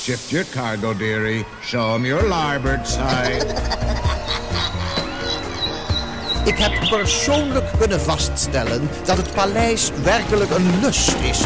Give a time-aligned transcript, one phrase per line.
[0.00, 1.44] Shift your cargo, dearie.
[1.62, 3.44] Show 'em your larboard side.
[6.44, 11.44] Ik heb persoonlijk kunnen vaststellen dat het paleis werkelijk een lust is.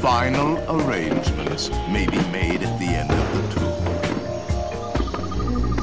[0.00, 3.72] Final arrangements may be made at the end of the tour.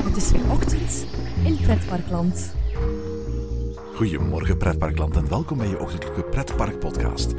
[0.08, 1.06] Het is weer ochtend
[1.44, 2.54] in Pretparkland.
[3.96, 7.34] Goedemorgen pretparkland en welkom bij je ochtendelijke pretparkpodcast.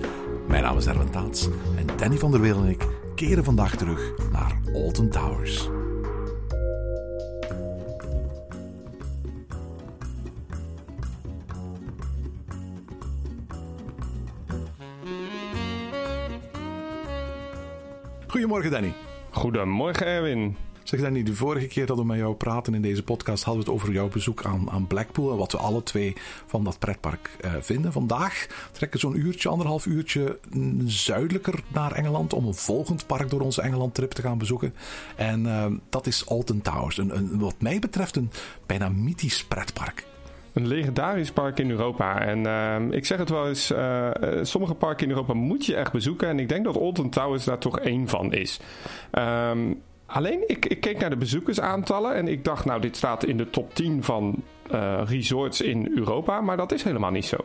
[0.49, 4.13] Mijn naam is Erwin Taats en Danny van der Weel en ik keren vandaag terug
[4.33, 5.71] naar Alton Towers.
[18.29, 18.93] Goedemorgen Danny.
[19.33, 20.57] Goedemorgen Erwin.
[20.87, 23.71] Zeg Danny, de vorige keer dat we met jou praten in deze podcast hadden we
[23.71, 27.37] het over jouw bezoek aan, aan Blackpool en wat we alle twee van dat pretpark
[27.41, 27.93] eh, vinden.
[27.93, 33.31] Vandaag trekken we zo'n uurtje, anderhalf uurtje mm, zuidelijker naar Engeland om een volgend park
[33.31, 34.75] door onze Engeland-trip te gaan bezoeken.
[35.17, 38.31] En eh, dat is Alton Towers, een, een, wat mij betreft een
[38.67, 40.07] bijna mythisch pretpark.
[40.53, 42.21] Een legendarisch park in Europa.
[42.21, 44.11] En uh, ik zeg het wel eens, uh,
[44.43, 46.29] sommige parken in Europa moet je echt bezoeken.
[46.29, 48.61] En ik denk dat Alton Towers daar toch één van is.
[49.13, 53.37] Um, alleen, ik, ik, keek naar de bezoekersaantallen en ik dacht, nou, dit staat in
[53.37, 56.41] de top 10 van uh, resorts in Europa.
[56.41, 57.37] Maar dat is helemaal niet zo.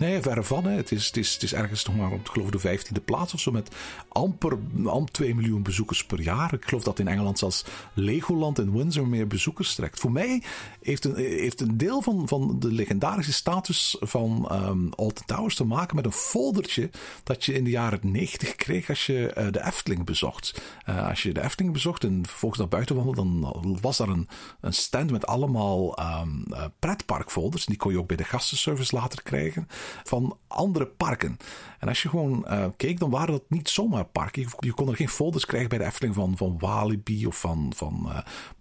[0.00, 0.64] Nee, verre van.
[0.64, 0.70] Hè.
[0.70, 3.40] Het, is, het, is, het is ergens nog maar, ik geloof, de vijftiende plaats of
[3.40, 3.50] zo.
[3.50, 3.74] Met
[4.08, 6.54] amper, amper 2 miljoen bezoekers per jaar.
[6.54, 10.00] Ik geloof dat in Engeland zelfs Legoland en Windsor meer bezoekers trekt.
[10.00, 10.42] Voor mij
[10.82, 15.64] heeft een, heeft een deel van, van de legendarische status van um, Alton Towers te
[15.64, 16.90] maken met een foldertje
[17.22, 20.62] dat je in de jaren 90 kreeg als je uh, de Efteling bezocht.
[20.88, 23.22] Uh, als je de Efteling bezocht en vervolgens naar buiten wandelde,
[23.62, 24.28] dan was daar een,
[24.60, 27.66] een stand met allemaal um, uh, pretparkfolders.
[27.66, 29.68] Die kon je ook bij de gastenservice later krijgen
[30.02, 31.36] van andere parken.
[31.78, 34.46] En als je gewoon uh, keek, dan waren dat niet zomaar parken.
[34.58, 38.12] Je kon er geen folders krijgen bij de Efteling van, van Walibi of van, van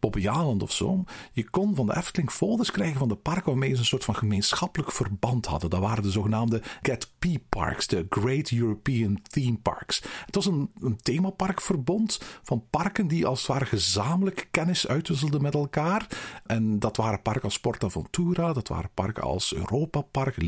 [0.02, 1.04] uh, of zo.
[1.32, 4.16] Je kon van de Efteling folders krijgen van de parken waarmee ze een soort van
[4.16, 5.70] gemeenschappelijk verband hadden.
[5.70, 10.04] Dat waren de zogenaamde Get P Parks, de Great European Theme Parks.
[10.26, 10.70] Het was een,
[11.02, 16.08] themaparkverbond van parken die als het ware gezamenlijk kennis uitwisselden met elkaar.
[16.45, 20.42] En dat waren parken als PortAventura, dat waren parken als Europa Park,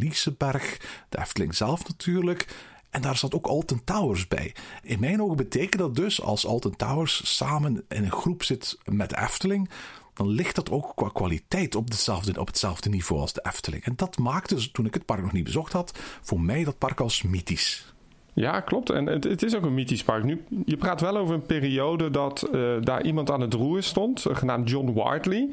[1.09, 2.47] De Efteling zelf natuurlijk.
[2.89, 4.55] En daar zat ook Alton Towers bij.
[4.83, 9.16] In mijn ogen betekent dat dus als Alton Towers samen in een groep zit met
[9.16, 9.69] Efteling,
[10.13, 13.83] dan ligt dat ook qua kwaliteit op, dezelfde, op hetzelfde niveau als de Efteling.
[13.83, 16.99] En dat maakte, toen ik het park nog niet bezocht had, voor mij dat park
[16.99, 17.91] als mythisch.
[18.34, 18.90] Ja, klopt.
[18.90, 20.24] En het, het, is ook een mythisch park.
[20.24, 24.25] Nu, je praat wel over een periode dat uh, daar iemand aan het roer stond,
[24.31, 25.50] genaamd John Wardley.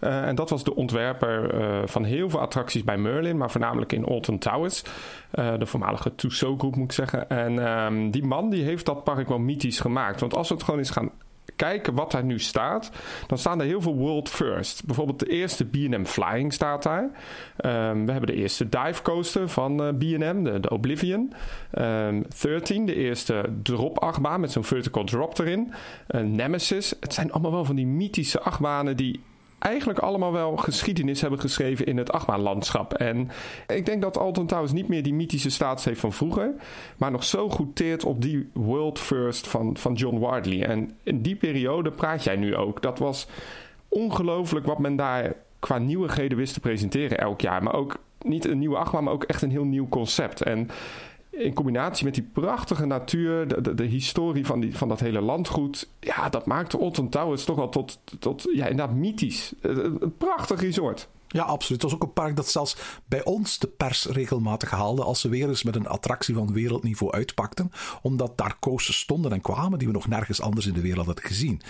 [0.00, 1.54] Uh, en dat was de ontwerper
[1.88, 4.82] van heel veel attracties bij Merlin, maar voornamelijk in Alton Towers.
[5.30, 7.30] de voormalige Tussaud-groep moet ik zeggen.
[7.30, 10.20] En um, die man die heeft dat park wel mythisch gemaakt.
[10.20, 11.10] Want als we het gewoon eens gaan
[11.56, 12.90] kijken wat daar nu staat,
[13.26, 14.84] dan staan er heel veel world first.
[14.84, 17.02] Bijvoorbeeld de eerste B&M Flying staat daar.
[17.02, 21.32] Um, we hebben de eerste dive coaster van uh, B&M, de, Oblivion.
[21.78, 25.72] Um, 13, de eerste drop achtbaan met zo'n vertical drop erin.
[26.10, 26.94] Uh, Nemesis.
[27.00, 29.20] Het zijn allemaal wel van die mythische achtbanen die
[29.58, 32.94] eigenlijk allemaal wel geschiedenis hebben geschreven in het achtbaanlandschap.
[32.94, 33.30] En
[33.66, 36.54] ik denk dat Alton Towers niet meer die mythische status heeft van vroeger,
[36.96, 40.66] maar nog zo goed teert op die world first van, van John Wardley.
[40.66, 42.82] En in die periode praat jij nu ook.
[42.82, 43.26] Dat was
[43.88, 47.62] ongelooflijk wat men daar qua nieuwigheden wist te presenteren elk jaar.
[47.62, 50.42] Maar ook niet een nieuwe achtbaan, maar ook echt een heel nieuw concept.
[50.42, 50.70] En
[51.38, 55.88] in combinatie met die prachtige natuur, de, de, historie van, die, van dat hele landgoed.
[56.00, 59.52] Ja, dat maakte Alton Towers toch wel tot, tot ja, inderdaad mythisch.
[59.60, 61.08] Een prachtig resort.
[61.28, 61.82] Ja, absoluut.
[61.82, 62.76] Het was ook een park dat zelfs
[63.06, 67.12] bij ons de pers regelmatig haalde als ze weer eens met een attractie van wereldniveau
[67.12, 67.70] uitpakten.
[68.02, 71.24] Omdat daar coasters stonden en kwamen die we nog nergens anders in de wereld hadden
[71.24, 71.60] gezien.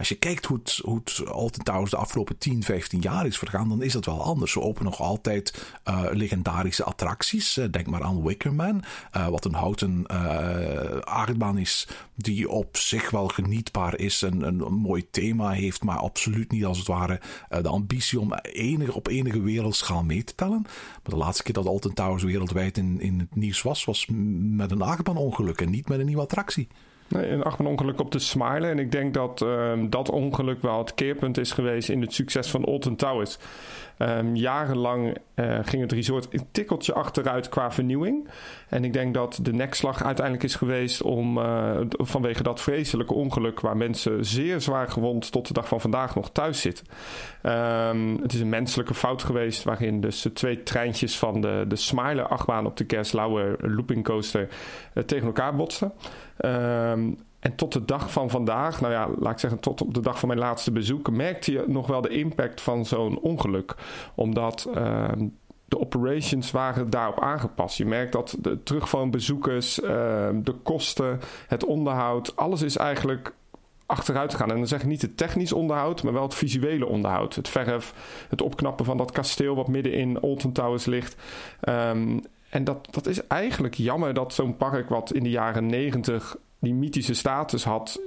[0.00, 3.68] Als je kijkt hoe het, hoe Alton Towers de afgelopen 10, 15 jaar is vergaan,
[3.68, 4.54] dan is dat wel anders.
[4.54, 7.58] We openen nog altijd uh, legendarische attracties.
[7.58, 8.82] Uh, denk maar aan Wickerman,
[9.16, 10.08] uh, wat een houten
[11.06, 16.50] aardbaan is die op zich wel genietbaar is en een, mooi thema heeft, maar absoluut
[16.50, 18.32] niet als het ware de ambitie om
[18.92, 20.62] op enige wereldschaal mee te tellen.
[20.62, 24.06] Maar de laatste keer dat Alton Towers wereldwijd in, in het nieuws was, was
[24.40, 26.68] met een achtbaanongeluk en niet met een nieuwe attractie.
[27.10, 28.66] Nee, een achtbaanongeluk op de Smile.
[28.66, 32.50] En ik denk dat um, dat ongeluk wel het keerpunt is geweest in het succes
[32.50, 33.38] van Alton Towers.
[33.98, 38.28] Um, jarenlang uh, ging het resort een tikkeltje achteruit qua vernieuwing.
[38.68, 43.60] En ik denk dat de nekslag uiteindelijk is geweest om uh, vanwege dat vreselijke ongeluk
[43.60, 46.86] waar mensen zeer zwaar gewond tot de dag van vandaag nog thuis zitten.
[47.42, 51.76] Um, het is een menselijke fout geweest waarin dus de twee treintjes van de, de
[51.76, 54.48] Smiler achtbaan op de Kerslauer looping coaster
[54.94, 55.92] uh, tegen elkaar botsten.
[56.44, 60.00] Um, En tot de dag van vandaag, nou ja, laat ik zeggen, tot op de
[60.00, 63.74] dag van mijn laatste bezoek, merkte je nog wel de impact van zo'n ongeluk.
[64.14, 65.26] Omdat ehm,
[65.64, 67.76] de operations waren daarop aangepast.
[67.76, 73.34] Je merkt dat de terugvalbezoekers, ehm, de kosten, het onderhoud, alles is eigenlijk
[73.86, 74.50] achteruit gegaan.
[74.50, 77.34] En dan zeg ik niet het technisch onderhoud, maar wel het visuele onderhoud.
[77.34, 77.94] Het verf,
[78.28, 81.16] het opknappen van dat kasteel wat midden in Alton Towers ligt.
[81.60, 82.18] Ehm,
[82.50, 86.74] en dat, dat is eigenlijk jammer dat zo'n park wat in de jaren negentig die
[86.74, 88.00] mythische status had,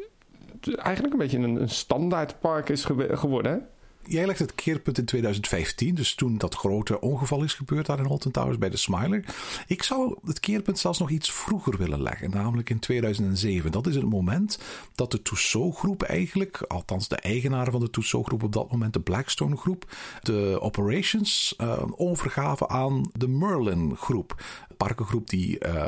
[0.75, 3.51] eigenlijk een beetje een, een standaard park is geworden.
[3.51, 3.57] Hè?
[4.05, 8.05] Jij legt het keerpunt in 2015, dus toen dat grote ongeval is gebeurd daar in
[8.05, 9.25] Holton Towers bij de Smiler.
[9.67, 13.71] Ik zou het keerpunt zelfs nog iets vroeger willen leggen, namelijk in 2007.
[13.71, 14.59] Dat is het moment
[14.95, 19.95] dat de Tussaud-groep eigenlijk, althans de eigenaren van de Tussaud-groep op dat moment, de Blackstone-groep,
[20.21, 24.35] de operations uh, overgaven aan de Merlin-groep
[24.77, 25.87] parkengroep die uh,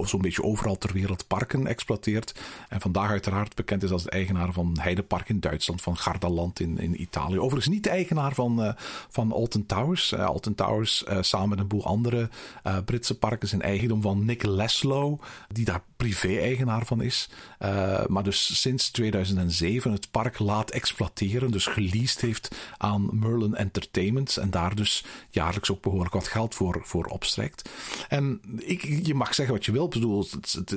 [0.00, 2.40] zo'n beetje overal ter wereld parken exploiteert.
[2.68, 6.78] En vandaag uiteraard bekend is als de eigenaar van Heidepark in Duitsland, van Gardaland in,
[6.78, 7.38] in Italië.
[7.48, 8.72] Overigens niet de eigenaar van, uh,
[9.08, 10.12] van Alton Towers.
[10.12, 12.28] Uh, Alton Towers samen met een boel andere
[12.84, 17.30] Britse parken zijn eigendom van Nick Leslow, die daar privé-eigenaar van is.
[18.06, 24.50] maar dus sinds 2007 het park laat exploiteren, dus geleased heeft aan Merlin Entertainment en
[24.50, 27.70] daar dus jaarlijks ook behoorlijk wat geld voor, voor opstrijkt.
[28.08, 29.92] En ik, je mag zeggen wat je wilt.
[29.92, 30.26] bedoel,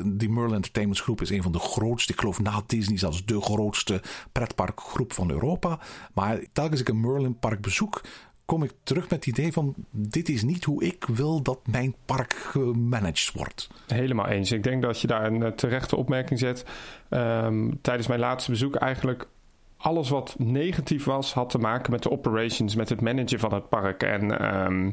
[0.06, 3.41] die Merlin Entertainment Groep is een van de grootste, ik geloof na Disney zelfs de
[3.41, 4.01] grootste
[4.31, 5.79] pretparkgroep van Europa.
[6.13, 8.01] Maar telkens ik een Merlin park bezoek,
[8.46, 11.96] kom ik terug met het idee van dit is niet hoe ik wil dat mijn
[12.06, 13.70] park gemanaged wordt.
[13.88, 14.52] Helemaal eens.
[14.52, 16.66] Ik denk dat je daar een eh, terechte opmerking zet.
[17.10, 19.28] Um, tijdens mijn laatste bezoek eigenlijk
[19.78, 23.70] alles wat negatief was, had te maken met de operations, met het managen van het
[23.70, 24.04] park.
[24.04, 24.92] En uh,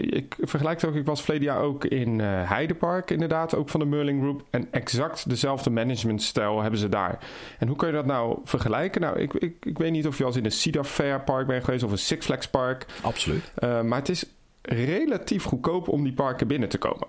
[0.00, 3.80] ik vergelijk het ook, ik was verleden jaar ook in uh, Heidepark inderdaad, ook van
[3.80, 4.42] de Merlin Group.
[4.50, 7.18] En exact dezelfde managementstijl hebben ze daar.
[7.58, 9.00] En hoe kun je dat nou vergelijken?
[9.00, 11.64] Nou, ik, ik, ik weet niet of je als in een Cedar Fair park bent
[11.64, 12.86] geweest of een Six Flags park.
[13.02, 13.52] Absoluut.
[13.58, 14.26] Uh, maar het is
[14.62, 17.06] relatief goedkoop om die parken binnen te komen.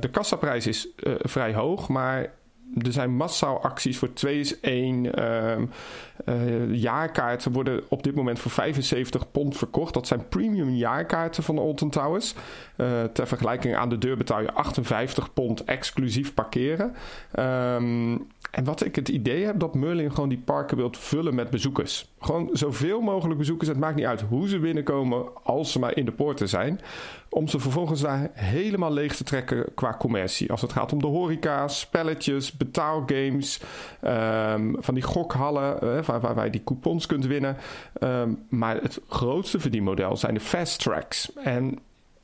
[0.00, 0.88] de kassaprijs is
[1.18, 2.32] vrij hoog, maar
[2.74, 5.04] er zijn massaal acties voor 2 is 1.
[5.04, 5.56] Uh,
[6.26, 9.94] uh, jaarkaarten worden op dit moment voor 75 pond verkocht.
[9.94, 12.34] Dat zijn premium jaarkaarten van de Alton Towers.
[12.76, 16.94] Uh, ter vergelijking aan de deur betaal je 58 pond exclusief parkeren.
[17.38, 21.50] Um, en wat ik het idee heb dat Merlin gewoon die parken wilt vullen met
[21.50, 22.12] bezoekers.
[22.20, 23.68] Gewoon zoveel mogelijk bezoekers.
[23.68, 26.80] Het maakt niet uit hoe ze binnenkomen als ze maar in de poorten zijn.
[27.28, 30.50] Om ze vervolgens daar helemaal leeg te trekken qua commercie.
[30.50, 33.60] Als het gaat om de horeca, spelletjes, betaalgames,
[34.04, 37.56] um, van die gokhallen uh, waar, waar, wij die coupons kunt winnen.
[38.00, 41.32] Um, maar het grootste verdienmodel zijn de fast tracks.
[41.34, 41.78] En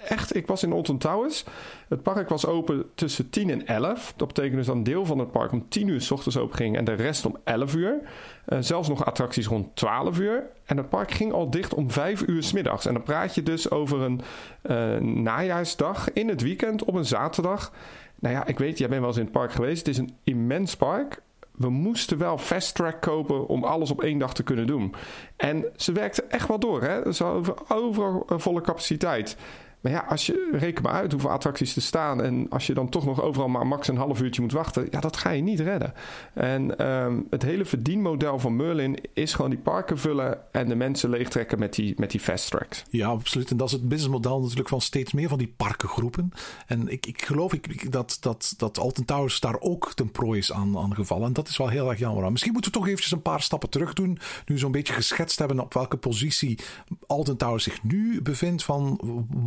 [0.05, 1.45] echt, ik was in Alton Towers.
[1.89, 4.15] Het park was open tussen 10 en 11.
[4.17, 6.57] Dat betekent dus dat een deel van het park om 10 uur s ochtends open
[6.57, 8.01] ging en de rest om 11 uur.
[8.49, 10.47] Uh, zelfs nog attracties rond 12 uur.
[10.65, 12.87] En het park ging al dicht om 5 uur s middags.
[12.87, 14.21] En dan praat je dus over een
[14.63, 17.73] uh, najaarsdag in het weekend op een zaterdag.
[18.19, 19.87] Nou ja, ik weet, jij bent wel eens in het park geweest.
[19.87, 21.23] Het is een immens park
[21.57, 24.95] we moesten wel fast track kopen om alles op één dag te kunnen doen.
[25.37, 26.83] En ze werkte echt wel door.
[26.83, 27.13] Hè?
[27.13, 29.37] Ze overal volle capaciteit.
[29.85, 32.23] Maar ja, als je reken maar uit hoeveel attracties er staan.
[32.23, 34.89] En als je dan toch nog overal maar max een half uurtje moet wachten.
[34.91, 35.95] Ja, dat ga je niet redden.
[36.35, 40.53] En um, het hele verdienmodel van Merlin is gewoon die parken vullen.
[40.53, 42.85] En de mensen leegtrekken met die, met die fast tracks.
[42.91, 43.51] Ja, absoluut.
[43.51, 46.33] En dat is het businessmodel natuurlijk van steeds meer van die parkengroepen.
[46.67, 50.53] En ik, ik geloof ik, dat, dat, dat Alton Towers daar ook ten prooi is
[50.53, 51.27] aan, aan gevallen.
[51.27, 52.31] En dat is wel heel erg jammer.
[52.31, 54.19] Misschien moeten we toch eventjes een paar stappen terug doen.
[54.47, 56.59] Nu zo'n beetje geschetst hebben op welke positie
[57.07, 58.65] Alton Towers zich nu bevindt.
[58.65, 59.01] Van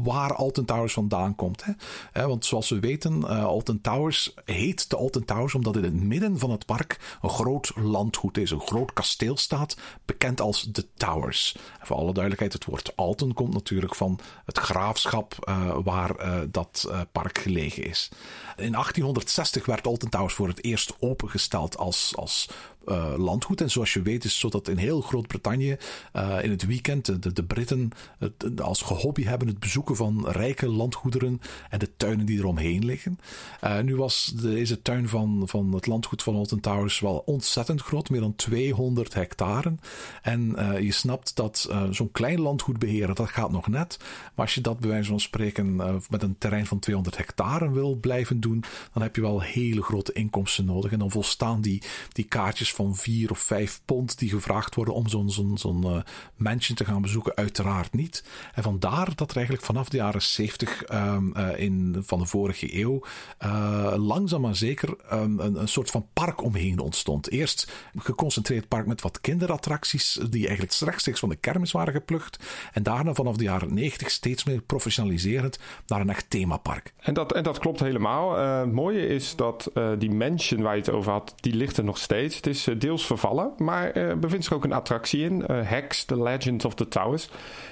[0.03, 1.63] waar waar Alton Towers vandaan komt.
[2.11, 2.27] Hè?
[2.27, 6.39] want zoals we weten, uh, Alton Towers heet de Alton Towers omdat in het midden
[6.39, 11.55] van het park een groot landgoed is, een groot kasteel staat, bekend als de Towers.
[11.81, 16.91] voor alle duidelijkheid, het woord Alton komt natuurlijk van het graafschap uh, waar uh, dat
[17.11, 18.09] park gelegen is.
[18.55, 22.49] In 1860 werd Alton Towers voor het eerst opengesteld als, als
[22.87, 23.61] uh, landgoed.
[23.61, 25.77] En zoals je weet is zo dat in heel Groot-Brittannië
[26.15, 30.67] uh, in het weekend de, de Britten het, als hobby hebben het bezoeken van rijke
[30.67, 33.19] landgoederen en de tuinen die eromheen liggen.
[33.63, 38.09] Uh, nu was deze tuin van, van het landgoed van Alton Towers wel ontzettend groot,
[38.09, 39.75] meer dan 200 hectare.
[40.21, 43.97] En je snapt dat zo'n klein landgoed beheren, dat gaat nog net.
[44.35, 45.75] Maar als je dat bij wijze van spreken
[46.09, 48.63] met een terrein van 200 hectare wil blijven doen,
[48.93, 50.91] dan heb je wel hele grote inkomsten nodig.
[50.91, 55.07] En dan volstaan die, die kaartjes van vier of vijf pond die gevraagd worden om
[55.07, 55.97] zo'n zo'n uh,
[56.35, 57.35] mansion te gaan bezoeken.
[57.35, 58.23] Uiteraard niet.
[58.53, 62.79] En vandaar dat er eigenlijk vanaf de jaren 70 um, uh, in, van de vorige
[62.79, 63.01] eeuw
[63.45, 67.29] uh, langzaam maar zeker um, een, een, soort van park omheen ontstond.
[67.29, 72.45] Eerst een geconcentreerd park met wat kinderattracties die eigenlijk rechtstreeks van de kermis waren geplukt.
[72.73, 76.93] En daarna vanaf de jaren 90 steeds meer professionaliserend naar een echt themapark.
[76.97, 78.37] En dat, en dat klopt helemaal.
[78.37, 81.97] Het mooie is dat die mansion waar je het over had, die ligt er nog
[81.97, 82.35] steeds.
[82.35, 85.43] Het is uh, deels vervallen, maar er bevindt zich ook een attractie in.
[85.51, 87.29] Hex, The Legend of the Towers.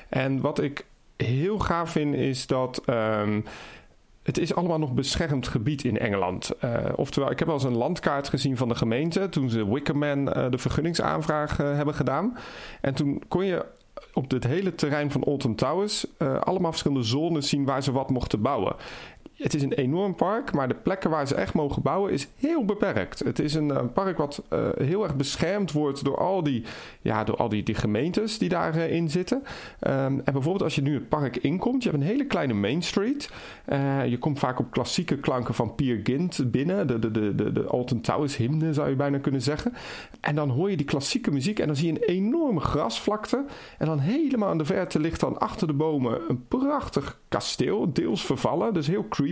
[0.10, 0.86] En wat ik
[1.18, 2.82] heel gaaf vind is dat...
[2.86, 3.44] Um,
[4.24, 6.52] het is allemaal nog beschermd gebied in Engeland.
[6.96, 10.58] Oftewel, ik heb wel eens een landkaart gezien van de gemeente toen ze Wickerman de
[10.58, 12.38] vergunningsaanvraag hebben gedaan.
[12.82, 13.66] En toen kon je
[14.14, 16.06] op dit hele terrein van Alton Towers
[16.40, 18.76] allemaal verschillende zones zien waar ze wat mochten bouwen
[19.38, 22.66] het is een enorm park, maar de plekken waar ze echt mogen bouwen is heel
[22.66, 23.20] beperkt.
[23.20, 26.64] Het is een, een park wat uh, heel erg beschermd wordt door al die,
[27.02, 29.38] ja, door al die, gemeentes die daarin uh, zitten.
[29.38, 32.82] Um, en bijvoorbeeld als je nu het park inkomt, je hebt een hele kleine Main
[32.84, 33.30] Street.
[34.08, 37.64] Je komt vaak op klassieke klanken van Peer Gynt binnen, de, de, de, de, de
[37.64, 39.74] Alton Towers hymne zou je bijna kunnen zeggen.
[40.20, 43.46] En dan hoor je die klassieke muziek en dan zie je een enorme grasvlakte.
[43.78, 48.26] En dan helemaal in de verte ligt dan achter de bomen een prachtig kasteel, deels
[48.26, 49.25] vervallen, dus heel creepy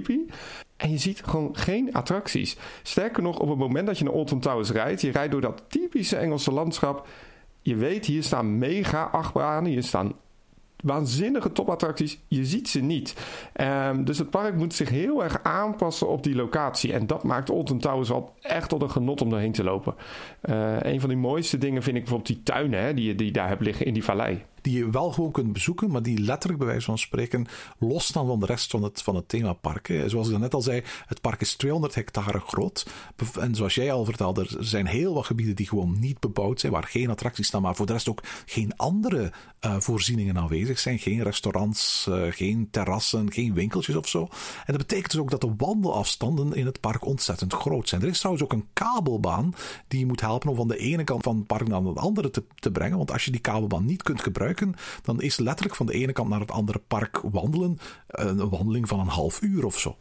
[0.77, 2.57] En je ziet gewoon geen attracties.
[2.83, 5.63] Sterker nog, op het moment dat je naar Alton Towers rijdt, je rijdt door dat
[5.67, 7.07] typische Engelse landschap.
[7.61, 10.13] Je weet, hier staan mega achtbanen, hier staan
[10.83, 12.19] waanzinnige topattracties.
[12.27, 13.15] Je ziet ze niet.
[13.61, 16.93] Um, dus het park moet zich heel erg aanpassen op die locatie.
[16.93, 19.95] En dat maakt Alton Towers al echt tot een genot om doorheen te lopen.
[20.49, 23.31] Uh, een van de mooiste dingen vind ik bijvoorbeeld die tuinen hè, die je die
[23.31, 26.59] daar hebt liggen in die vallei die je wel gewoon kunt bezoeken, maar die letterlijk
[26.59, 27.45] bij wijze van spreken
[27.79, 30.03] losstaan van de rest van het, van het themapark.
[30.05, 32.85] Zoals ik net al zei, het park is 200 hectare groot.
[33.39, 36.71] En zoals jij al vertelde, er zijn heel wat gebieden die gewoon niet bebouwd zijn,
[36.71, 39.31] waar geen attracties staan, maar voor de rest ook geen andere
[39.65, 40.99] uh, voorzieningen aanwezig zijn.
[40.99, 44.21] Geen restaurants, uh, geen terrassen, geen winkeltjes of zo.
[44.65, 48.01] En dat betekent dus ook dat de wandelafstanden in het park ontzettend groot zijn.
[48.01, 49.53] Er is trouwens ook een kabelbaan
[49.87, 52.29] die je moet helpen om van de ene kant van het park naar de andere
[52.29, 52.97] te, te brengen.
[52.97, 54.52] Want als je die kabelbaan niet kunt gebruiken,
[55.01, 58.99] dan is letterlijk van de ene kant naar het andere park wandelen een wandeling van
[58.99, 59.95] een half uur of zo.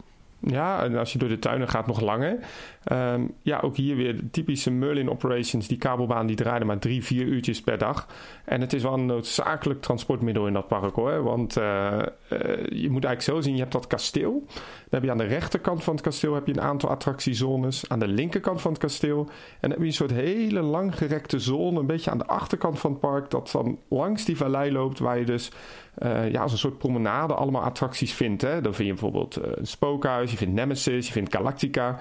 [0.47, 2.39] Ja, en als je door de tuinen gaat, nog langer.
[2.93, 5.69] Um, ja, ook hier weer typische Merlin Operations.
[5.69, 8.07] Die kabelbaan die draaide maar drie, vier uurtjes per dag.
[8.45, 11.23] En het is wel een noodzakelijk transportmiddel in dat park hoor.
[11.23, 14.47] Want uh, uh, je moet eigenlijk zo zien, je hebt dat kasteel.
[14.93, 17.89] Dan heb je aan de rechterkant van het kasteel heb je een aantal attractiezones.
[17.89, 19.21] Aan de linkerkant van het kasteel.
[19.21, 21.81] En dan heb je een soort hele langgerekte zone.
[21.81, 23.31] Een beetje aan de achterkant van het park.
[23.31, 24.99] Dat dan langs die vallei loopt.
[24.99, 25.51] Waar je dus
[25.99, 28.43] uh, ja, als een soort promenade allemaal attracties vindt.
[28.43, 28.61] Hè.
[28.61, 30.31] Dan vind je bijvoorbeeld een spookhuis.
[30.31, 31.07] Je vindt Nemesis.
[31.07, 31.99] Je vindt Galactica.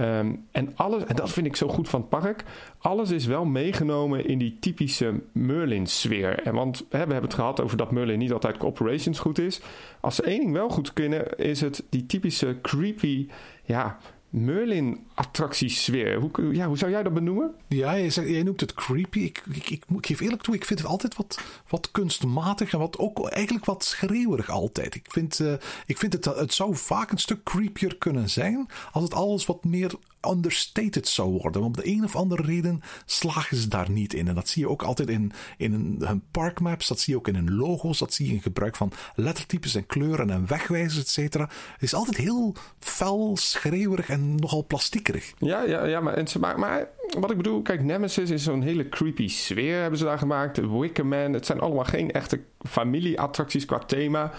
[0.00, 2.44] Um, en, alles, en dat vind ik zo goed van het park.
[2.82, 6.42] Alles is wel meegenomen in die typische Merlin-sfeer.
[6.42, 9.60] En want hè, we hebben het gehad over dat Merlin niet altijd cooperations goed is.
[10.00, 13.28] Als ze één ding wel goed kunnen, is het die typische creepy,
[13.64, 13.98] ja,
[14.32, 16.20] Merlin-attractiesfeer.
[16.20, 17.54] Hoe, ja, hoe zou jij dat benoemen?
[17.68, 19.18] Ja, jij, noemt het creepy.
[19.18, 22.78] Ik, ik, ik, ik, geef eerlijk toe, ik vind het altijd wat, wat kunstmatig en
[22.78, 24.94] wat ook eigenlijk wat schreeuwerig altijd.
[24.94, 25.52] Ik vind, uh,
[25.86, 29.64] ik vind het, het zou vaak een stuk creepier kunnen zijn als het alles wat
[29.64, 29.92] meer
[30.30, 31.62] understated zou worden.
[31.62, 34.28] Om de een of andere reden slagen ze daar niet in.
[34.28, 37.34] En dat zie je ook altijd in, in hun parkmaps, dat zie je ook in
[37.34, 41.48] hun logo's, dat zie je in gebruik van lettertypes en kleuren en wegwijzers, et cetera.
[41.72, 45.32] Het is altijd heel fel, schreeuwerig en nogal plastiekerig.
[45.38, 46.88] Ja, ja, ja maar, en ze, maar, maar
[47.20, 50.60] wat ik bedoel, kijk, Nemesis is zo'n hele creepy sfeer hebben ze daar gemaakt.
[50.70, 54.32] Wickerman, het zijn allemaal geen echte familieattracties qua thema.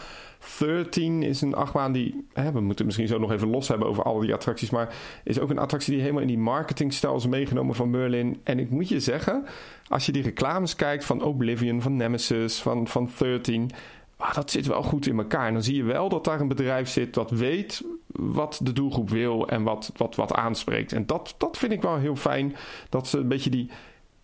[0.60, 2.26] 13 is een achtbaan die.
[2.34, 4.70] Hè, we moeten misschien zo nog even los hebben over al die attracties.
[4.70, 8.40] Maar is ook een attractie die helemaal in die marketingstijl is meegenomen van Merlin.
[8.44, 9.46] En ik moet je zeggen,
[9.88, 13.72] als je die reclames kijkt van Oblivion, van Nemesis, van, van 13.
[14.18, 15.48] Ah, dat zit wel goed in elkaar.
[15.48, 19.10] En dan zie je wel dat daar een bedrijf zit dat weet wat de doelgroep
[19.10, 20.92] wil en wat, wat, wat aanspreekt.
[20.92, 22.56] En dat, dat vind ik wel heel fijn.
[22.90, 23.70] Dat ze een beetje die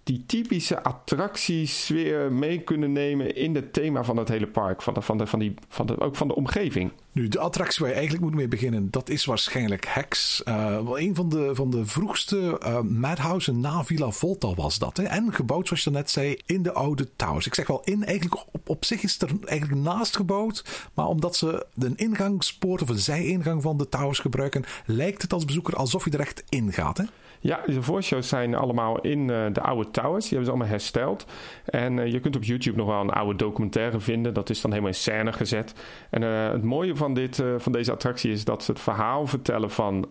[0.10, 4.82] die typische attractiesfeer mee kunnen nemen in het thema van het hele park.
[4.82, 6.92] Van de, van de, van die, van de, ook van de omgeving.
[7.12, 10.42] Nu, de attractie waar je eigenlijk moet mee beginnen, dat is waarschijnlijk Hex.
[10.46, 14.98] Uh, een van de, van de vroegste uh, Madhouse na Villa Volta was dat.
[14.98, 15.04] Hè?
[15.04, 17.46] En gebouwd, zoals je net zei, in de oude towers.
[17.46, 20.90] Ik zeg wel in, eigenlijk op, op zich is er eigenlijk naast gebouwd.
[20.94, 25.46] Maar omdat ze een ingangspoort of een zijingang van de towers gebruiken, lijkt het als
[25.46, 26.98] bezoeker alsof je er echt in gaat.
[26.98, 27.04] Hè?
[27.42, 30.24] Ja, de voorshows zijn allemaal in eh, de oude towers.
[30.24, 31.26] Die hebben ze allemaal hersteld.
[31.66, 34.34] En eh, je kunt op YouTube nog wel een oude documentaire vinden.
[34.34, 35.74] Dat is dan helemaal in scène gezet.
[36.10, 39.72] En eh, het mooie van, dit, van deze attractie is dat ze het verhaal vertellen
[39.72, 40.08] van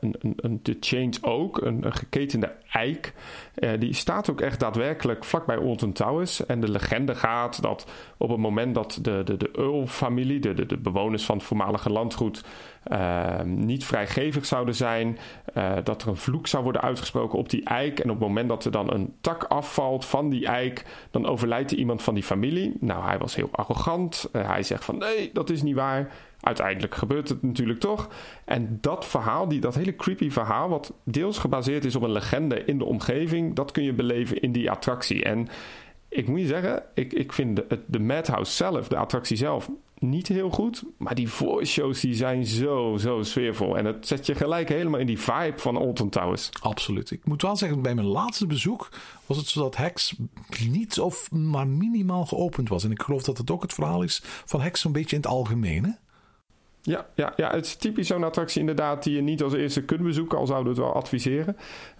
[0.00, 1.12] een, een, de Change
[1.52, 3.12] een, een geketende eik.
[3.78, 6.46] die staat ook echt daadwerkelijk vlakbij Alton Towers.
[6.46, 10.66] En de legende gaat dat op het moment dat de, de, de Earl-familie, de, de,
[10.66, 12.44] de bewoners van het voormalige landgoed,
[13.44, 15.18] niet vrijgevig zouden zijn,
[15.84, 17.98] dat er een vloek zou worden uitgesproken op die eik.
[17.98, 21.70] En op het moment dat er dan een tak afvalt van die eik, dan overlijdt
[21.70, 22.76] er iemand van die familie.
[22.80, 24.28] Nou, hij was heel arrogant.
[24.32, 26.12] Uh, hij zegt van nee, dat is niet waar.
[26.40, 28.08] Uiteindelijk gebeurt het natuurlijk toch.
[28.44, 32.64] En dat verhaal, die, dat hele creepy verhaal, wat deels gebaseerd is op een legende
[32.64, 35.24] in de omgeving, dat kun je beleven in die attractie.
[35.24, 35.48] En
[36.08, 40.28] ik moet je zeggen, ik, ik vind de, de Madhouse zelf, de attractie zelf, niet
[40.28, 40.84] heel goed.
[40.98, 43.76] Maar die voice die zijn zo, zo sfeervol.
[43.76, 46.50] En het zet je gelijk helemaal in die vibe van Alton Towers.
[46.60, 47.10] Absoluut.
[47.10, 48.88] Ik moet wel zeggen, bij mijn laatste bezoek
[49.26, 50.16] was het zo dat Hex
[50.68, 52.84] niet of maar minimaal geopend was.
[52.84, 55.30] En ik geloof dat het ook het verhaal is van Hex een beetje in het
[55.30, 55.96] algemeen.
[56.86, 60.02] Ja, ja, ja, het is typisch zo'n attractie inderdaad die je niet als eerste kunt
[60.02, 61.56] bezoeken, al zouden we het wel adviseren.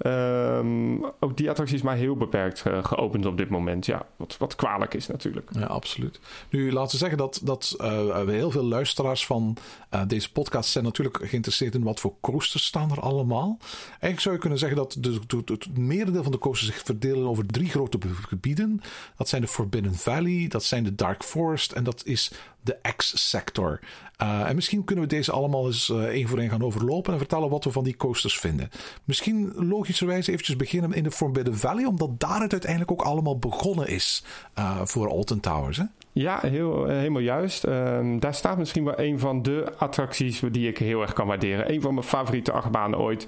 [0.06, 3.86] Um, ook die attractie is maar heel beperkt uh, geopend op dit moment.
[3.86, 5.50] Ja, wat, wat kwalijk is natuurlijk.
[5.52, 6.20] Ja, absoluut.
[6.50, 9.56] Nu, laten we zeggen dat, dat uh, heel veel luisteraars van
[9.94, 13.58] uh, deze podcast zijn natuurlijk geïnteresseerd in wat voor coasters staan er allemaal.
[13.88, 17.28] Eigenlijk zou je kunnen zeggen dat de, de, het merendeel van de coasters zich verdelen
[17.28, 18.80] over drie grote gebieden.
[19.16, 22.32] Dat zijn de Forbidden Valley, dat zijn de Dark Forest en dat is
[22.66, 23.80] de X-sector.
[24.22, 27.18] Uh, en misschien kunnen we deze allemaal eens uh, één voor één gaan overlopen en
[27.18, 28.70] vertellen wat we van die coasters vinden.
[29.04, 33.88] Misschien logischerwijs eventjes beginnen in de Forbidden Valley, omdat daar het uiteindelijk ook allemaal begonnen
[33.88, 34.24] is
[34.58, 35.76] uh, voor Alton Towers.
[35.76, 35.84] Hè?
[36.12, 37.64] Ja, heel, helemaal juist.
[37.64, 41.72] Ehm, daar staat misschien wel een van de attracties die ik heel erg kan waarderen.
[41.72, 43.26] Een van mijn favoriete achtbanen ooit.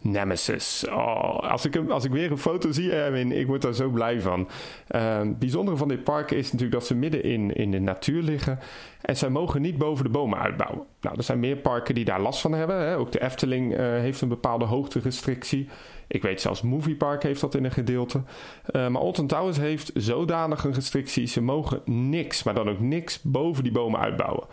[0.00, 0.86] Nemesis.
[0.88, 4.20] Oh, als, ik als ik weer een foto zie, Erwin, ik word daar zo blij
[4.20, 4.48] van.
[4.90, 8.22] Uh, het bijzondere van dit park is natuurlijk dat ze midden in, in de natuur
[8.22, 8.58] liggen.
[9.00, 10.86] En zij mogen niet boven de bomen uitbouwen.
[11.00, 12.76] Nou, er zijn meer parken die daar last van hebben.
[12.76, 12.96] Hè.
[12.96, 15.68] Ook de Efteling uh, heeft een bepaalde hoogterestrictie.
[16.08, 18.18] Ik weet zelfs Movie Park heeft dat in een gedeelte.
[18.18, 21.26] Uh, maar Alton Towers heeft zodanig een restrictie.
[21.26, 24.46] Ze mogen niks, maar dan ook niks boven die bomen uitbouwen.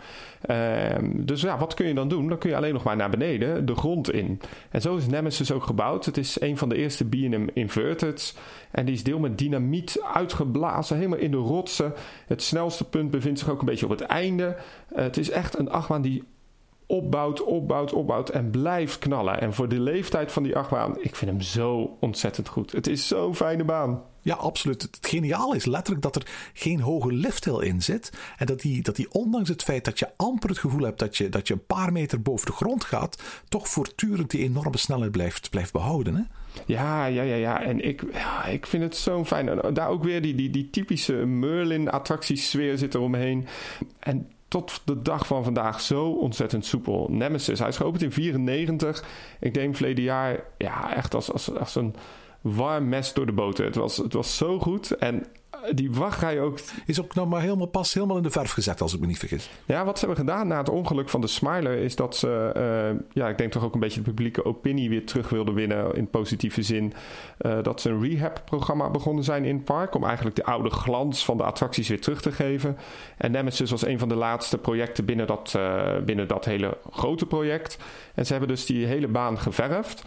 [0.50, 2.28] Uh, dus ja, wat kun je dan doen?
[2.28, 4.40] Dan kun je alleen nog maar naar beneden, de grond in.
[4.70, 6.04] En zo is Nemesis ook gebouwd.
[6.04, 8.38] Het is een van de eerste B&M Inverted.
[8.70, 11.92] En die is deel met dynamiet uitgeblazen, helemaal in de rotsen.
[12.26, 14.56] Het snelste punt bevindt zich ook een beetje op het einde.
[14.92, 16.24] Uh, het is echt een achtbaan die
[16.86, 19.40] opbouwt, opbouwt, opbouwt en blijft knallen.
[19.40, 22.72] En voor de leeftijd van die achtbaan, ik vind hem zo ontzettend goed.
[22.72, 24.02] Het is zo'n fijne baan.
[24.26, 24.82] Ja, absoluut.
[24.82, 28.12] Het geniaal is letterlijk dat er geen hoge lifthill in zit.
[28.36, 31.16] En dat die, dat die ondanks het feit dat je amper het gevoel hebt dat
[31.16, 35.10] je, dat je een paar meter boven de grond gaat, toch voortdurend die enorme snelheid
[35.10, 36.14] blijft, blijft behouden.
[36.14, 36.22] Hè?
[36.66, 37.62] Ja, ja, ja, ja.
[37.62, 39.48] En ik, ja, ik vind het zo fijn.
[39.48, 43.46] En daar ook weer die, die, die typische Merlin-attractiesfeer zit eromheen.
[43.98, 47.08] En tot de dag van vandaag zo ontzettend soepel.
[47.10, 49.04] Nemesis, hij is geopend in 94.
[49.40, 51.94] Ik denk verleden jaar, ja, echt als, als, als een
[52.40, 53.64] warm mes door de boter.
[53.64, 54.90] Het was, het was zo goed.
[54.90, 55.26] En
[55.74, 56.58] die wachtrij ook.
[56.86, 59.18] Is ook nog maar helemaal pas helemaal in de verf gezet, als ik me niet
[59.18, 59.50] vergis.
[59.64, 63.00] Ja, wat ze hebben gedaan na het ongeluk van de Smiler is dat ze, uh,
[63.12, 66.10] ja, ik denk toch ook een beetje de publieke opinie weer terug wilden winnen in
[66.10, 66.92] positieve zin.
[67.40, 71.24] Uh, dat ze een rehab-programma begonnen zijn in het park om eigenlijk de oude glans
[71.24, 72.76] van de attracties weer terug te geven.
[73.16, 77.26] En Nemesis was een van de laatste projecten binnen dat, uh, binnen dat hele grote
[77.26, 77.78] project.
[78.14, 80.02] En ze hebben dus die hele baan geverfd.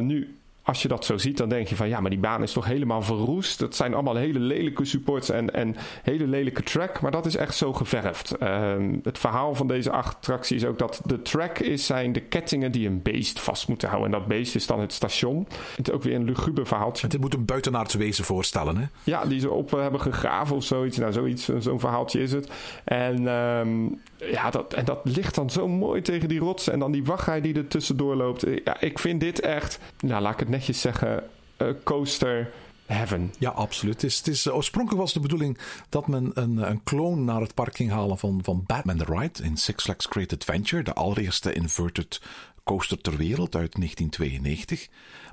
[0.00, 2.52] nu als je dat zo ziet, dan denk je van ja, maar die baan is
[2.52, 3.58] toch helemaal verroest.
[3.58, 7.00] Dat zijn allemaal hele lelijke supports en, en hele lelijke track.
[7.00, 8.36] Maar dat is echt zo geverfd.
[8.36, 12.72] Ehm, het verhaal van deze attractie is ook dat de track is, zijn de kettingen
[12.72, 14.12] die een beest vast moeten houden.
[14.12, 15.48] En dat beest is dan het station.
[15.76, 17.06] Het is ook weer een luguber verhaaltje.
[17.06, 18.84] Het moet een buitenaards wezen voorstellen, hè?
[19.04, 20.98] Ja, die ze op hebben gegraven of zoiets.
[20.98, 22.50] Nou, zoiets, zo'n verhaaltje is het.
[22.84, 26.72] En um, ja, dat, en dat ligt dan zo mooi tegen die rotsen.
[26.72, 28.46] En dan die wachtrij die er tussendoor loopt.
[28.64, 31.22] Ja, ik vind dit echt, nou laat ik het netjes zeggen,
[31.58, 32.50] uh, coaster
[32.86, 33.34] heaven.
[33.38, 34.02] Ja, absoluut.
[34.02, 37.76] Het is, is, oorspronkelijk was de bedoeling dat men een, een kloon naar het park
[37.76, 40.82] ging halen van, van Batman the Ride in Six Flags Great Adventure.
[40.82, 42.20] De allereerste inverted
[42.64, 44.88] coaster ter wereld uit 1992.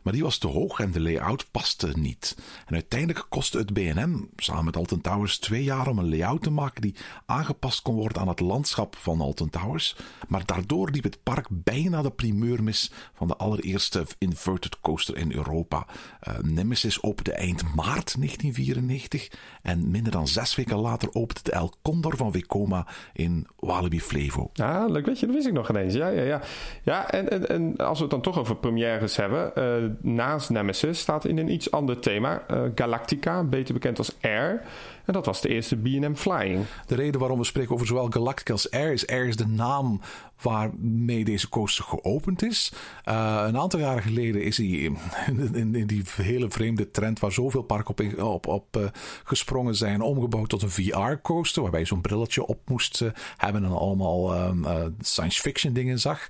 [0.05, 2.37] Maar die was te hoog en de layout paste niet.
[2.65, 6.49] En uiteindelijk kostte het BNM samen met Alton Towers twee jaar om een layout te
[6.49, 9.95] maken die aangepast kon worden aan het landschap van Alton Towers.
[10.27, 15.31] Maar daardoor liep het park bijna de primeur mis van de allereerste inverted coaster in
[15.31, 15.87] Europa.
[16.27, 21.73] Uh, Nemesis opende eind maart 1994 en minder dan zes weken later opende de El
[21.81, 24.49] Condor van Vekoma in Walibi Flevo.
[24.53, 25.93] Ah, leuk weet je, dat wist ik nog ineens.
[25.93, 26.41] Ja, ja, ja.
[26.83, 30.49] Ja, en En, en, en als we het dan toch over premières hebben, eh, naast
[30.49, 34.61] Nemesis staat in een iets ander thema eh, Galactica, beter bekend als Air.
[35.05, 36.65] En dat was de eerste B&M Flying.
[36.85, 40.01] De reden waarom we spreken over zowel Galactica als Air is Air is de naam
[40.41, 42.71] waarmee deze coaster geopend is.
[43.05, 47.61] Uh, een aantal jaren geleden is hij in, in, die hele vreemde trend waar zoveel
[47.61, 48.85] parken op, op, uh,
[49.23, 53.71] gesprongen zijn, omgebouwd tot een VR-coaster, waarbij je zo'n brilletje op moest uh, hebben en
[53.71, 54.65] allemaal um,
[55.01, 56.27] science fiction dingen zag.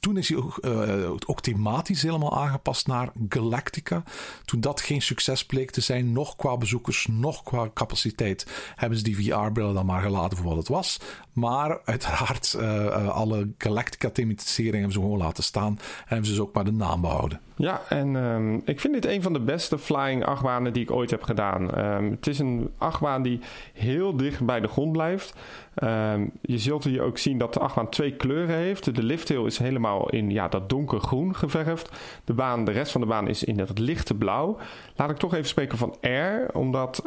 [0.00, 0.60] toen is hij ook,
[1.26, 4.02] ook, thematisch helemaal aangepast naar Galactica.
[4.44, 7.91] Toen dat geen succes bleek te zijn, nog qua bezoekers, nog qua capaciteit,
[8.74, 11.00] hebben ze die VR-brillen dan maar gelaten voor wat het was.
[11.32, 12.56] Maar uiteraard
[13.08, 15.78] alle Galactica-thematisering hebben ze gewoon laten staan.
[15.78, 17.40] En hebben ze dus ook maar de naam behouden.
[17.62, 21.10] Ja, en um, ik vind dit een van de beste flying achtbanen die ik ooit
[21.10, 21.78] heb gedaan.
[21.78, 23.40] Um, het is een achtbaan die
[23.72, 25.34] heel dicht bij de grond blijft.
[25.82, 28.94] Um, je zult hier ook zien dat de achtbaan twee kleuren heeft.
[28.94, 31.90] De liftheel is helemaal in ja, dat donkergroen geverfd.
[32.24, 34.58] De, baan, de rest van de baan is in het lichte blauw.
[34.96, 36.48] Laat ik toch even spreken van Air.
[36.52, 37.02] Omdat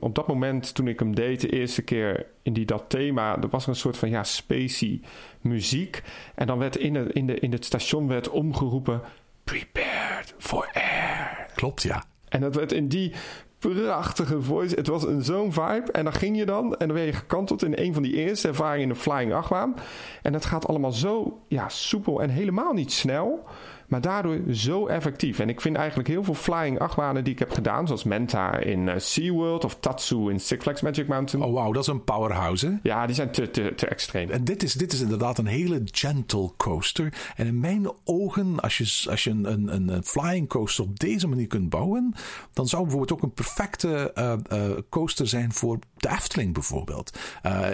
[0.00, 3.42] op dat moment toen ik hem deed de eerste keer in die, dat thema...
[3.42, 5.00] er was een soort van ja, spacey
[5.40, 6.02] muziek.
[6.34, 9.00] En dan werd in in, de, in het station werd omgeroepen...
[9.46, 11.46] Prepared for air.
[11.54, 12.04] Klopt, ja.
[12.28, 13.12] En dat werd in die
[13.58, 14.74] prachtige voice.
[14.74, 15.92] Het was een zo'n vibe.
[15.92, 18.48] En dan ging je dan en dan werd je gekanteld in een van die eerste
[18.48, 19.76] ervaringen in de Flying achtbaan.
[20.22, 23.44] En het gaat allemaal zo ja, soepel en helemaal niet snel.
[23.88, 25.38] Maar daardoor zo effectief.
[25.38, 28.86] En ik vind eigenlijk heel veel flying achtbanen die ik heb gedaan, zoals Menta in
[28.86, 31.46] uh, SeaWorld of Tatsu in Six Flags Magic Mountain.
[31.46, 32.72] Oh wow, dat is een powerhouse hè?
[32.82, 34.30] Ja, die zijn te, te, te extreem.
[34.30, 37.32] En dit is, dit is inderdaad een hele gentle coaster.
[37.36, 41.28] En in mijn ogen, als je, als je een, een, een flying coaster op deze
[41.28, 42.14] manier kunt bouwen,
[42.52, 47.18] dan zou bijvoorbeeld ook een perfecte uh, uh, coaster zijn voor de Efteling bijvoorbeeld.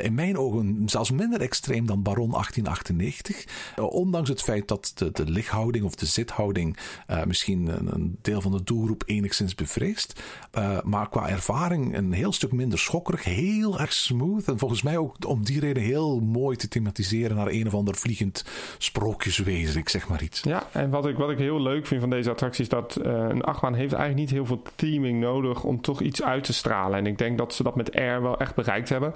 [0.03, 3.45] in mijn ogen zelfs minder extreem dan Baron 1898.
[3.77, 6.77] ondanks het feit dat de, de lichthouding of de zithouding
[7.11, 10.23] uh, misschien een, deel van de doelgroep enigszins bevreesd.
[10.59, 14.49] Uh, maar qua ervaring een heel stuk minder schokkerig, heel erg smooth.
[14.49, 17.95] En volgens mij ook om die reden heel mooi te thematiseren naar een of ander
[17.95, 18.45] vliegend
[18.79, 20.41] sprookjeswezen, ik zeg maar iets.
[20.41, 23.43] Ja, en wat ik, wat ik heel leuk vind van deze attractie is dat een
[23.43, 26.99] achtbaan heeft eigenlijk niet heel veel theming nodig om toch iets uit te stralen.
[26.99, 29.15] En ik denk dat ze dat met Air wel echt bereikt hebben.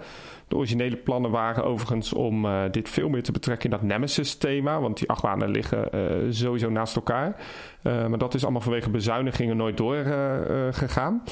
[0.48, 4.80] De originele plannen waren overigens om uh, dit veel meer te betrekken in dat Nemesis-thema.
[4.80, 7.36] Want die achtbanen liggen uh, sowieso naast elkaar.
[7.82, 11.22] Uh, maar dat is allemaal vanwege bezuinigingen nooit doorgegaan.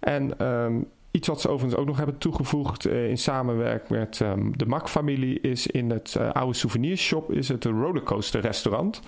[0.00, 4.66] en um, Iets wat ze overigens ook nog hebben toegevoegd in samenwerking met um, de
[4.66, 9.02] Mac-familie is in het oude souvenirshop is het een rollercoaster restaurant.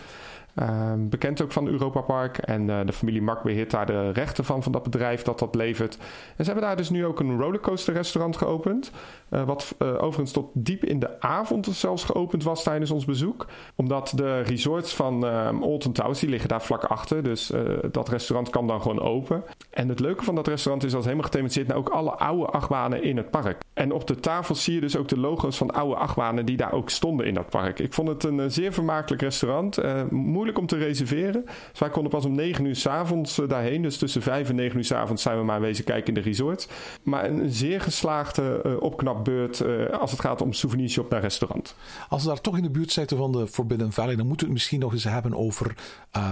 [0.54, 2.38] Uh, bekend ook van Europa Park.
[2.38, 5.54] En uh, de familie Mak beheert daar de rechten van, van dat bedrijf dat dat
[5.54, 5.96] levert.
[6.36, 8.90] En ze hebben daar dus nu ook een rollercoaster restaurant geopend.
[9.30, 13.46] Uh, wat uh, overigens tot diep in de avond zelfs geopend was tijdens ons bezoek.
[13.76, 15.24] Omdat de resorts van
[15.62, 17.22] Alton Towers, die liggen daar vlak achter.
[17.22, 17.52] Dus
[17.90, 19.44] dat restaurant kan dan gewoon open.
[19.70, 22.46] En het leuke van dat restaurant is dat het helemaal gethematiseerd naar ook alle oude
[22.46, 23.60] achtbanen in het park.
[23.74, 26.72] En op de tafel zie je dus ook de logo's van oude achtbanen die daar
[26.72, 27.78] ook stonden in dat park.
[27.78, 29.78] Ik vond het een zeer vermakelijk restaurant
[30.10, 31.44] moeilijk om te reserveren.
[31.70, 33.82] Dus wij konden pas om 9 uur s'avonds uh, daarheen.
[33.82, 36.68] Dus tussen 5 en 9 uur s'avonds zijn we maar wezen kijken in de resort.
[37.02, 41.74] Maar een, zeer geslaagde uh, opknapbeurt uh, als het gaat om souvenirshop naar restaurant.
[42.08, 44.52] Als we daar toch in de buurt zitten van de Forbidden Valley, dan moeten we
[44.52, 45.74] het misschien nog eens hebben over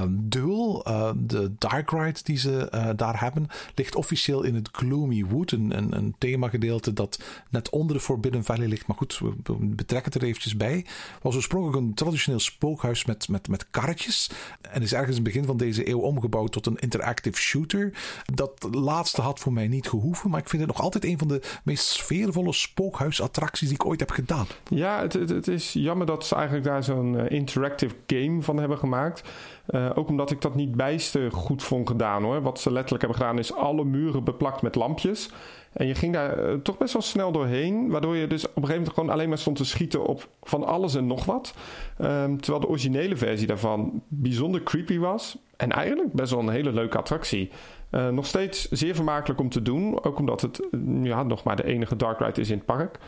[0.09, 0.85] Duel.
[1.16, 5.53] de Dark Ride die ze daar hebben, ligt officieel in het Gloomy Wood.
[5.53, 8.87] Een, een, een themagedeelte dat net onder de Forbidden Valley ligt.
[8.87, 10.87] Maar goed, we betrekken het er eventjes bij.
[11.23, 14.00] Was oorspronkelijk een traditioneel spookhuis met, met, met karretjes
[14.71, 17.93] en is ergens in het begin van deze eeuw omgebouwd tot een interactive shooter.
[18.35, 21.29] Dat laatste had voor mij niet gehoeven, maar ik vind het nog altijd een van
[21.29, 24.47] de meest sfeervolle spookhuisattracties die ik ooit heb gedaan.
[24.69, 28.79] Ja, het, het, is jammer dat ze eigenlijk daar zo'n uh, interactive game van hebben
[28.79, 29.23] gemaakt.
[29.69, 32.43] Uh, ook omdat ik dat niet bijster goed vond gedaan hoor.
[32.43, 35.31] Wat ze letterlijk hebben gedaan is alle muren beplakt met lampjes.
[35.72, 37.90] En je ging daar uh, toch best wel snel doorheen.
[37.90, 40.64] Waardoor je dus op een gegeven moment gewoon alleen maar stond te schieten op van
[40.64, 41.54] alles en nog wat.
[42.00, 45.38] Um, terwijl de originele versie daarvan bijzonder creepy was.
[45.56, 47.50] En eigenlijk best wel een hele leuke attractie.
[47.90, 50.04] Uh, nog steeds zeer vermakelijk om te doen.
[50.04, 50.68] Ook omdat het
[51.02, 52.98] ja, nog maar de enige dark ride is in het park.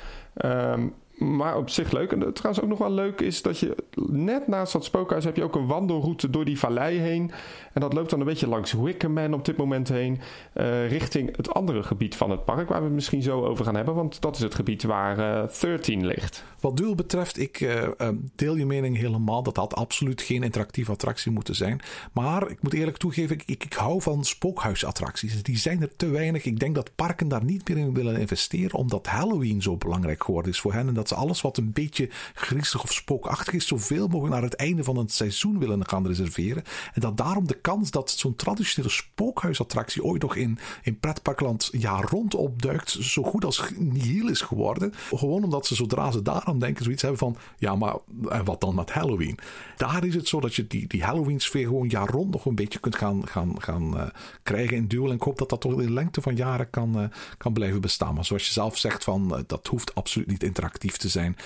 [0.44, 2.12] Um, maar op zich leuk.
[2.12, 3.76] En trouwens ook nog wel leuk is dat je
[4.10, 7.30] net naast dat spookhuis heb je ook een wandelroute door die vallei heen.
[7.72, 10.20] En dat loopt dan een beetje langs Wickerman op dit moment heen.
[10.54, 13.74] Uh, richting het andere gebied van het park, waar we het misschien zo over gaan
[13.74, 13.94] hebben.
[13.94, 16.44] Want dat is het gebied waar uh, eh, 13 ligt.
[16.60, 17.88] Wat Duel betreft, ik uh,
[18.34, 19.42] deel je mening helemaal.
[19.42, 21.80] Dat had absoluut geen interactieve attractie moeten zijn.
[22.12, 25.42] Maar ik moet eerlijk toegeven, ik, ik, ik hou van spookhuisattracties.
[25.42, 26.44] Die zijn er te weinig.
[26.44, 28.78] Ik denk dat parken daar niet meer in willen investeren.
[28.78, 30.88] Omdat Halloween zo belangrijk geworden is voor hen.
[30.88, 34.84] En dat alles wat een beetje griezelig of spookachtig is, zoveel mogelijk naar het einde
[34.84, 36.62] van het seizoen willen gaan reserveren.
[36.94, 42.04] En dat daarom de kans dat zo'n traditionele spookhuisattractie ooit nog in, in pretparkland jaar
[42.10, 44.92] rond opduikt, zo goed als nihil is geworden.
[45.14, 47.96] Gewoon omdat ze zodra ze daaraan denken, zoiets hebben van, ja, maar
[48.28, 49.38] en wat dan met Halloween?
[49.76, 52.78] Daar is het zo dat je die, die Halloween-sfeer gewoon jaar rond nog een beetje
[52.78, 54.06] kunt gaan, gaan, gaan uh,
[54.42, 55.08] krijgen in duel.
[55.08, 57.04] En ik hoop dat dat toch in lengte van jaren kan, uh,
[57.38, 58.14] kan blijven bestaan.
[58.14, 61.36] Maar zoals je zelf zegt, van, uh, dat hoeft absoluut niet interactief te zijn.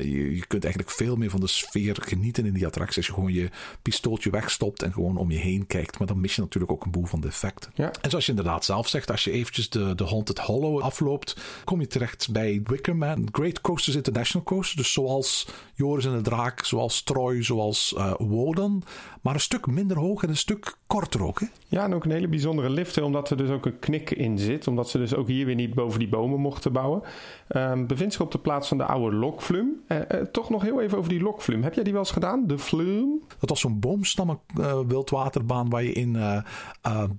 [0.00, 2.96] Je, je, kunt eigenlijk veel meer van de sfeer genieten in die attractie.
[2.96, 3.50] Als je gewoon je
[3.82, 5.98] pistooltje wegstopt en gewoon om je heen kijkt.
[5.98, 7.72] Maar dan mis je natuurlijk ook een boel van de effecten.
[7.74, 7.90] Ja.
[8.00, 11.80] En zoals je inderdaad zelf zegt, als je eventjes de, de Haunted Hollow afloopt, kom
[11.80, 13.28] je terecht bij Wickerman.
[13.32, 14.76] Great Coasters International Coaster.
[14.76, 18.82] Dus zoals Joris en de Draak, zoals Troy, zoals uh, Woden.
[19.20, 21.40] Maar een stuk minder hoog en een stuk korter ook.
[21.40, 21.46] Hè?
[21.68, 24.66] Ja, en ook een hele bijzondere lift, omdat er dus ook een knik in zit.
[24.66, 27.02] Omdat ze dus ook hier weer niet boven die bomen mochten bouwen.
[27.48, 29.84] Um, bevindt zich op de plaats van de oude lokflum.
[29.88, 31.62] Uh, uh, toch nog heel even over die lokflum.
[31.62, 32.46] Heb jij die wel eens gedaan?
[32.46, 33.22] De flum?
[33.38, 36.16] Dat was zo'n boomstammen uh, wildwaterbaan waar je in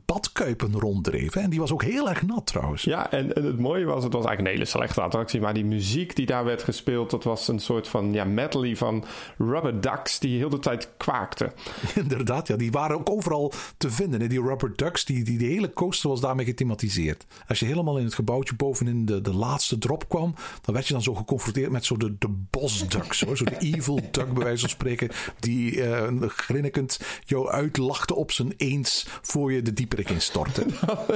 [0.05, 1.33] badkuipen ronddreef.
[1.33, 1.41] Hè?
[1.41, 2.83] En die was ook heel erg nat trouwens.
[2.83, 5.41] Ja, en, en, het mooie was, het was eigenlijk een hele slechte attractie.
[5.41, 9.03] Maar die muziek die daar werd gespeeld, dat was een soort van ja, medley van
[9.37, 11.53] rubber ducks die heel de tijd kwaakten.
[11.95, 14.21] Inderdaad, ja, die waren ook overal te vinden.
[14.21, 14.27] Hè?
[14.27, 17.25] Die rubber ducks, die, die, die hele coaster was daarmee gethematiseerd.
[17.47, 20.93] Als je helemaal in het gebouwtje bovenin de, de laatste drop kwam, dan werd je
[20.93, 23.21] dan zo geconfronteerd met zo de, de bosducks.
[23.21, 23.37] Hoor.
[23.37, 28.53] Zo de evil duck, bij wijze van spreken, die uh, grinnikend jou uitlachte op zijn
[28.57, 30.65] eens voor je de dieperik instortte.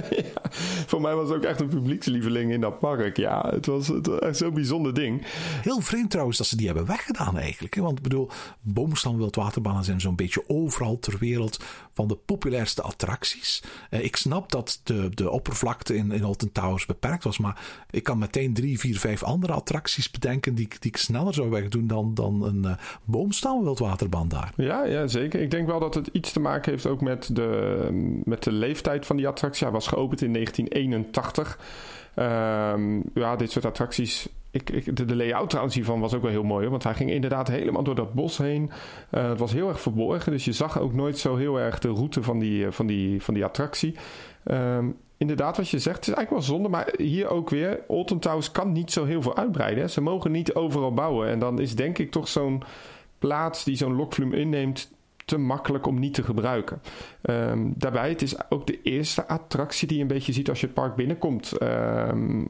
[0.09, 0.51] ja,
[0.87, 3.17] voor mij was het ook echt een publiekslieveling in dat park.
[3.17, 5.21] Ja, het was, het was echt zo'n bijzonder ding.
[5.61, 7.73] Heel vreemd trouwens dat ze die hebben weggedaan eigenlijk.
[7.73, 7.81] Hè?
[7.81, 8.29] Want ik bedoel,
[8.61, 11.59] boomstam wildwaterbanen zijn zo'n beetje overal ter wereld
[11.93, 13.63] van de populairste attracties.
[13.89, 18.03] Uh, ik snap dat de, de oppervlakte in, in Alton Towers beperkt was, maar ik
[18.03, 22.13] kan meteen drie, vier, vijf andere attracties bedenken die, die ik sneller zou wegdoen dan,
[22.13, 22.71] dan een uh,
[23.03, 24.53] boomstam wildwaterbaan daar.
[24.55, 25.41] Ja, ja, zeker.
[25.41, 29.05] Ik denk wel dat het iets te maken heeft ook met de, met de leeftijd
[29.05, 29.63] van die attractie.
[29.63, 31.59] Hij was geopend in 1981.
[32.15, 36.43] Um, ja, dit soort attracties ik, ik, de, layout trouwens hiervan was ook wel heel
[36.43, 36.67] mooi.
[36.67, 38.71] Want hij ging inderdaad helemaal door dat bos heen.
[39.11, 40.31] Uh, het was heel erg verborgen.
[40.31, 43.33] Dus je zag ook nooit zo heel erg de route van die, van die, van
[43.33, 43.95] die attractie.
[44.45, 46.69] Um, inderdaad, wat je zegt, het is eigenlijk wel zonde.
[46.69, 49.83] Maar hier ook weer, Alton Towers kan niet zo heel veel uitbreiden.
[49.83, 49.89] Hè.
[49.89, 51.27] Ze mogen niet overal bouwen.
[51.27, 52.63] En dan is denk ik toch zo'n
[53.19, 54.91] plaats die zo'n lokvloem inneemt
[55.25, 56.81] te makkelijk om niet te gebruiken.
[57.21, 60.65] Um, daarbij, het is ook de eerste attractie die je een beetje ziet als je
[60.65, 61.61] het park binnenkomt.
[61.61, 62.47] Um,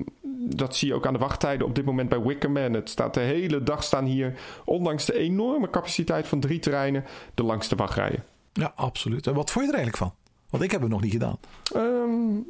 [0.50, 2.74] dat zie je ook aan de wachttijden op dit moment bij Wickerman.
[2.74, 4.34] Het staat de hele dag staan hier,
[4.66, 8.24] ondanks de enorme capaciteit van drie terreinen, de langste wachtrijen.
[8.54, 9.28] Ja, absoluut.
[9.28, 10.20] En wat vond je er eigenlijk van?
[10.50, 11.38] Want ik heb het nog niet gedaan.
[11.76, 12.46] Um,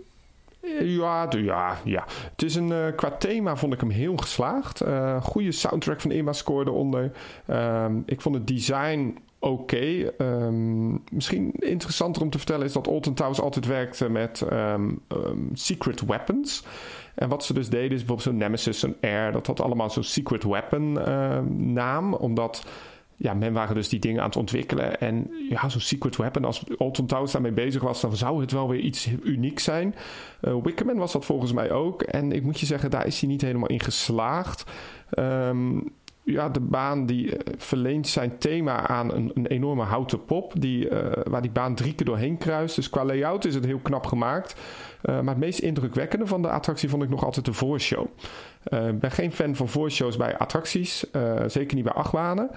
[0.83, 2.05] ja, ja, ja.
[2.31, 4.83] Het is een, uh, qua thema vond ik hem heel geslaagd.
[4.83, 7.11] Uh, goede soundtrack van Emma scoorde eronder.
[7.47, 10.11] Um, ik vond het design oké.
[10.17, 15.01] Um, misschien interessanter om te vertellen is dat Alton Towers altijd werkte met um,
[15.53, 16.63] secret weapons.
[17.15, 19.31] En wat ze dus deden is bijvoorbeeld zo'n Nemesis, zo'n Air.
[19.31, 20.93] Dat had allemaal zo'n secret weapon
[21.73, 22.13] naam.
[22.13, 22.65] Omdat
[23.21, 24.99] ja, men waren dus die dingen aan het ontwikkelen.
[24.99, 28.69] En ja, zo'n secret weapon, als Alton Towers daarmee bezig was, dan zou het wel
[28.69, 29.95] weer iets unieks zijn.
[30.41, 32.01] Uh, Wickerman was dat volgens mij ook.
[32.01, 34.63] En ik moet je zeggen, daar is hij niet helemaal in geslaagd.
[35.19, 35.91] Um,
[36.23, 40.53] ja, de baan die uh, verleent zijn thema aan een, een enorme houten pop.
[40.59, 42.75] Die, uh, waar die baan drie keer doorheen kruist.
[42.75, 44.55] Dus qua layout is het heel knap gemaakt.
[45.01, 48.07] Maar het meest indrukwekkende van de attractie vond ik nog altijd de voorshow.
[48.63, 51.05] Ik ben geen fan van voorshows bij attracties.
[51.47, 52.49] zeker niet bij achtbanen.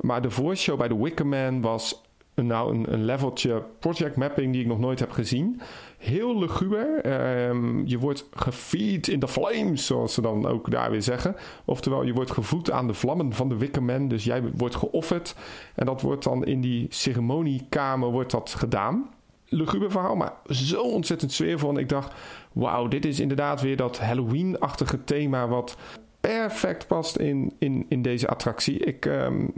[0.00, 2.02] Maar de voorshow bij de Wickerman was
[2.34, 5.60] nou een, een leveltje project mapping die ik nog nooit heb gezien.
[5.98, 7.12] Heel luguber.
[7.48, 11.36] Um, je wordt gefeed in de flames, zoals ze dan ook daar weer zeggen.
[11.64, 14.08] Oftewel, je wordt gevoed aan de vlammen van de Wickerman.
[14.08, 15.34] Dus jij wordt geofferd.
[15.74, 19.10] En dat wordt dan in die ceremoniekamer wordt dat gedaan.
[19.48, 21.70] Luguber verhaal, maar zo ontzettend sfeervol.
[21.70, 22.14] En ik dacht,
[22.52, 25.48] wauw, dit is inderdaad weer dat Halloween-achtige thema...
[25.48, 25.76] wat
[26.20, 28.78] perfect past in, in, in deze attractie.
[28.78, 29.04] Ik...
[29.04, 29.52] Um,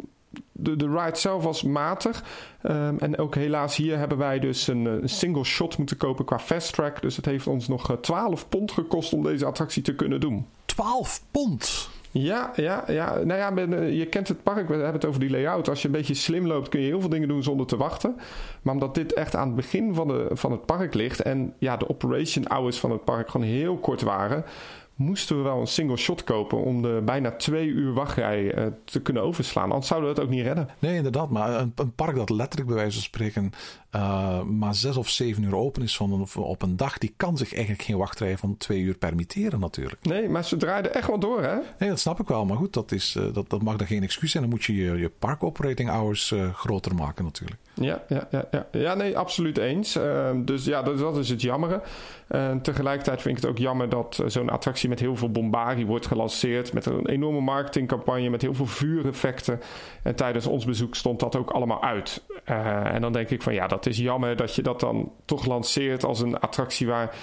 [0.53, 2.25] de, de ride zelf was matig.
[2.63, 6.39] Um, en ook helaas hier hebben wij dus een, een, single shot moeten kopen qua
[6.39, 7.03] fast track.
[7.03, 10.47] Dus het heeft ons nog 12 pond gekost om deze attractie te kunnen doen.
[10.65, 11.91] 12 pond?
[12.11, 13.19] Ja, ja, ja.
[13.25, 15.69] Nou ja, je kent het park, we hebben het over die layout.
[15.69, 18.17] Als je een beetje slim loopt, kun je heel veel dingen doen zonder te wachten.
[18.63, 21.77] Maar omdat dit echt aan het begin van, de, van het park ligt en ja,
[21.77, 24.45] de operation hours van het park gewoon heel kort waren,
[25.03, 29.01] moesten we wel een single shot kopen om de bijna twee uur wachtrij uh, te
[29.01, 29.71] kunnen overslaan.
[29.71, 30.69] Anders zouden we het ook niet redden.
[30.79, 31.31] Nee, inderdaad.
[31.31, 33.53] Maar een, een park dat letterlijk bij wijze van spreken
[33.97, 37.37] uh, maar zes of zeven uur open is van een, op een dag, die kan
[37.37, 40.05] zich eigenlijk geen wachtrij van twee uur permitteren natuurlijk.
[40.05, 41.55] Nee, maar ze draaiden echt wel door, hè?
[41.79, 42.45] Nee, dat snap ik wel.
[42.45, 44.43] Maar goed, dat, is, uh, dat, dat mag dan geen excuus zijn.
[44.43, 47.61] Dan moet je je, je park operating hours groter maken natuurlijk.
[47.75, 48.67] Ja, ja, ja, ja.
[48.73, 49.97] ja nee, absoluut eens.
[49.97, 51.83] Ehm, dus ja, dat, dat, is het jammere.
[52.29, 56.07] En tegelijkertijd vind ik het ook jammer dat zo'n attractie met heel veel bombardie wordt
[56.07, 56.73] gelanceerd.
[56.73, 59.61] Met een enorme marketingcampagne, met heel veel vuureffecten.
[60.03, 62.23] En tijdens ons bezoek stond dat ook allemaal uit.
[62.45, 66.05] En dan denk ik van ja, dat is jammer dat je dat dan toch lanceert
[66.05, 67.17] als een attractie waar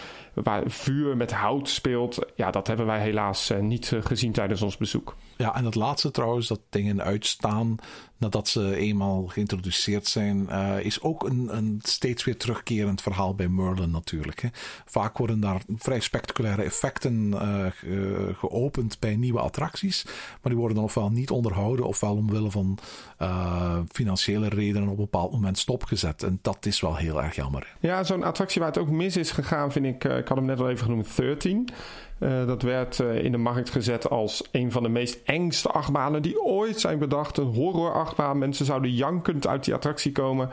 [0.43, 2.19] waar vuur met hout speelt.
[2.35, 5.15] Ja, dat hebben wij helaas uh, niet uh, gezien tijdens ons bezoek.
[5.37, 7.77] Ja, en het laatste trouwens, dat dingen uitstaan
[8.17, 13.47] nadat ze eenmaal geïntroduceerd zijn, uh, is ook een, een, steeds weer terugkerend verhaal bij
[13.47, 14.41] Merlin natuurlijk.
[14.41, 14.49] Hè.
[14.85, 17.33] Vaak worden daar vrij spectaculaire effecten
[17.73, 22.77] ge geopend bij nieuwe attracties, maar die worden dan ofwel niet onderhouden ofwel omwille van
[23.91, 26.23] financiële redenen op een bepaald moment stopgezet.
[26.23, 27.75] En dat is wel heel erg jammer.
[27.79, 30.65] Ja, zo'n attractie waar het ook mis is gegaan, vind ik ik had hem net
[30.65, 31.69] al even genoemd, 13.
[32.19, 36.21] Uh, dat werd uh, in de markt gezet als een van de meest engste achtbanen
[36.21, 37.37] die ooit zijn bedacht.
[37.37, 38.37] Een horror-achtbaan.
[38.37, 40.49] Mensen zouden jankend uit die attractie komen.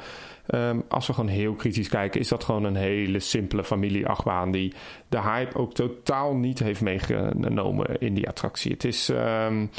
[0.54, 4.72] Um, als we gewoon heel kritisch kijken, is dat gewoon een hele simpele familie-achtbaan die
[5.08, 8.72] de hype ook totaal niet heeft meegenomen in die attractie.
[8.72, 9.08] Het is.
[9.08, 9.70] Um,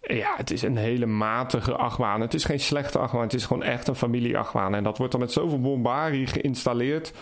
[0.00, 2.20] ja, het is een hele matige achtbaan.
[2.20, 3.22] Het is geen slechte achtbaan.
[3.22, 4.74] Het is gewoon echt een familie-achtbaan.
[4.74, 7.12] En dat wordt dan met zoveel bombardie geïnstalleerd.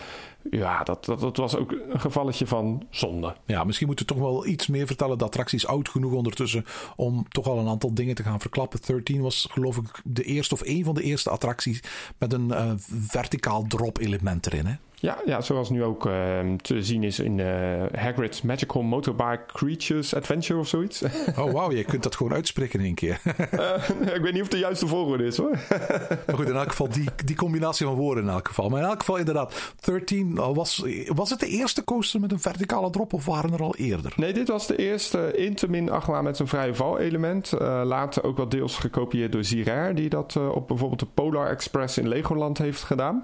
[0.51, 3.35] Ja, dat, dat, was ook een gevalletje van zonde.
[3.45, 5.17] Ja, misschien moeten we toch wel iets meer vertellen.
[5.17, 8.79] De attractie is oud genoeg ondertussen om toch al een aantal dingen te gaan verklappen.
[8.85, 11.83] 13 was geloof ik de eerste of een van de eerste attracties
[12.17, 12.71] met een uh,
[13.07, 14.65] verticaal drop element erin.
[14.65, 14.75] Hè?
[15.01, 16.13] Ja, ja, zoals nu ook uh,
[16.61, 17.47] te zien is in uh,
[17.95, 21.01] Hagrid's Magical Motorbike Creatures Adventure of zoiets.
[21.39, 23.21] oh, wauw, je kunt dat gewoon uitspreken in één keer.
[23.25, 25.57] uh, ik weet niet of de juiste volgorde is hoor.
[26.27, 28.69] maar goed, in elk geval die, die combinatie van woorden in elk geval.
[28.69, 32.89] Maar in elk geval inderdaad, 13 was, was het de eerste coaster met een verticale
[32.89, 34.13] drop of waren er al eerder?
[34.15, 37.51] Nee, dit was de eerste Intamin achtbaan met een vrije val element.
[37.83, 42.07] later ook wel deels gekopieerd door Zirair, die dat op bijvoorbeeld de Polar Express in
[42.07, 43.23] Legoland heeft gedaan.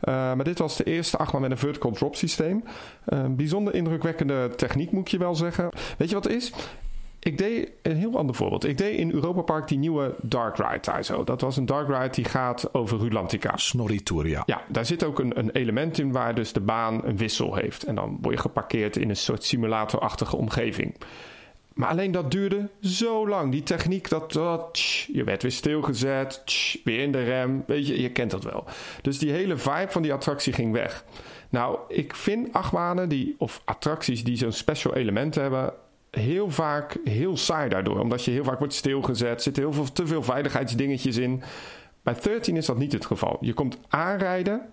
[0.00, 2.64] maar dit was de eerste eerste achtbaan met een vertical drop systeem.
[3.04, 5.68] Een bijzonder indrukwekkende techniek moet je wel zeggen.
[5.98, 6.52] Weet je wat het is?
[7.20, 8.64] Ik deed een heel ander voorbeeld.
[8.64, 11.24] Ik deed in Europa Park die nieuwe Dark Ride daar zo.
[11.24, 13.56] Dat was een Dark Ride die gaat over Rulantica.
[13.56, 14.42] Snorri Tour, ja.
[14.46, 17.82] Ja, daar zit ook een, een element in waar dus de baan een wissel heeft.
[17.82, 20.94] En dan word je geparkeerd in een soort simulatorachtige omgeving.
[21.78, 23.52] Maar alleen dat duurde zo lang.
[23.52, 24.78] Die techniek, dat,
[25.12, 26.42] je werd weer stilgezet,
[26.84, 27.64] weer in de rem.
[27.66, 28.64] Weet je, je kent dat wel.
[29.02, 31.04] Dus die hele vibe van die attractie ging weg.
[31.48, 35.72] Nou, ik vind achtbanen die, of attracties die zo'n special element hebben,
[36.10, 38.00] heel vaak heel saai daardoor.
[38.00, 41.42] Omdat je heel vaak wordt stilgezet, zitten heel veel te veel veiligheidsdingetjes in.
[42.02, 43.38] Bij 13 is dat niet het geval.
[43.40, 44.70] Je komt aanrijden,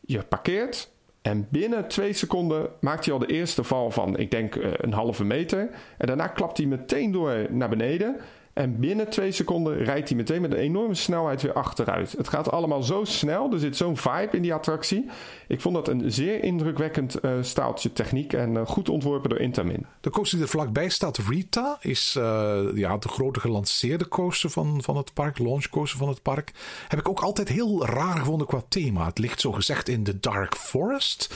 [0.00, 0.90] je parkeert
[1.26, 4.92] en binnen twee seconden maakt hij al de eerste val van, ik denk, eh, een
[4.92, 5.70] halve meter.
[5.98, 8.16] En daarna klapt hij meteen door naar beneden.
[8.56, 12.12] En binnen twee seconden rijdt hij meteen met een enorme snelheid weer achteruit.
[12.12, 13.52] Het gaat allemaal zo snel.
[13.52, 15.10] Er zit zo'n vibe in die attractie.
[15.48, 19.86] Ik vond dat een zeer indrukwekkend uh, staaltje techniek en uh, goed ontworpen door Intamin.
[20.00, 24.82] De coaster die er vlakbij staat, Rita, is uh, ja, de grote gelanceerde coaster van,
[24.82, 26.52] van het park, launch coaster van het park.
[26.88, 29.06] Heb ik ook altijd heel raar gevonden qua thema.
[29.06, 31.34] Het ligt zo gezegd in de Dark Forest,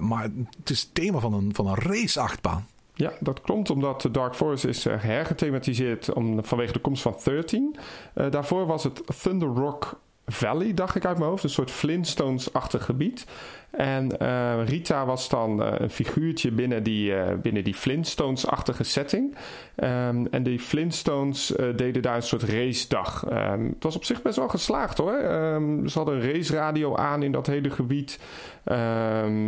[0.00, 0.22] maar
[0.58, 2.66] het is het thema van een, van een raceachtbaan.
[2.94, 7.16] Ja, dat klopt omdat de Dark Forest is uh, hergethematiseerd om, vanwege de komst van
[7.24, 7.76] 13.
[8.14, 11.44] Uh, daarvoor was het Thunder Rock Valley, dacht ik uit mijn hoofd.
[11.44, 13.26] Een soort Flintstones-achtig gebied.
[13.70, 19.36] En uh, Rita was dan uh, een figuurtje binnen die, uh, binnen die Flintstones-achtige setting.
[19.76, 23.24] Um, en die Flintstones deden daar een soort racedag.
[23.30, 25.14] Um, het was op zich best wel geslaagd hoor.
[25.14, 28.18] Um, ze hadden een raceradio aan in dat hele gebied.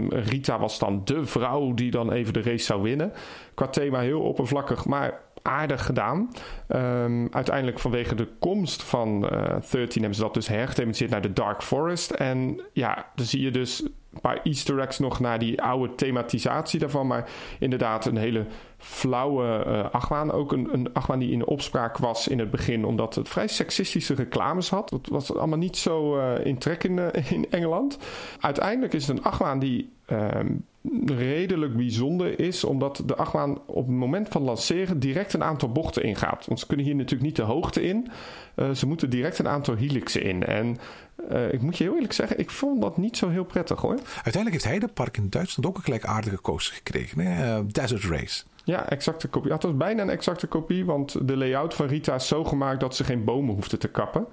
[0.08, 3.12] Rita was dan de vrouw die dan even de race zou winnen.
[3.54, 6.30] Qua thema heel oppervlakkig, maar aardig gedaan.
[6.68, 11.32] Um, uiteindelijk vanwege de komst van uh, 13 hebben ze dat dus hergethematiseerd naar de
[11.32, 12.10] Dark Forest.
[12.10, 13.82] En ja, dan zie je dus
[14.16, 17.06] een paar easter eggs nog naar die oude thematisatie daarvan.
[17.06, 18.46] Maar inderdaad een hele
[18.78, 19.64] flauwe
[20.10, 20.34] uh.
[20.34, 22.84] Ook een, een die in opspraak was in het begin...
[22.84, 24.88] omdat het vrij seksistische reclames had.
[24.88, 27.98] Dat was allemaal niet zo uh, in trek in, Engeland.
[28.40, 29.92] Uiteindelijk is het een achtbaan die...
[30.10, 30.64] Um,
[31.06, 36.02] redelijk bijzonder is, omdat de achtbaan op het moment van lanceren direct een aantal bochten
[36.02, 36.46] ingaat.
[36.46, 38.08] Want ze kunnen hier natuurlijk niet de hoogte in.
[38.56, 40.44] Uh, ze moeten direct een aantal helixen in.
[40.44, 40.78] En
[41.32, 43.98] uh, ik moet je heel eerlijk zeggen, ik vond dat niet zo heel prettig hoor.
[44.14, 47.58] Uiteindelijk heeft Heidepark in Duitsland ook een gelijkaardige coaster gekregen, hè?
[47.58, 48.44] Uh, Desert Race.
[48.64, 49.48] Ja, exacte kopie.
[49.48, 52.80] Ja, het was bijna een exacte kopie, want de layout van Rita is zo gemaakt
[52.80, 54.26] dat ze geen bomen hoefde te kappen.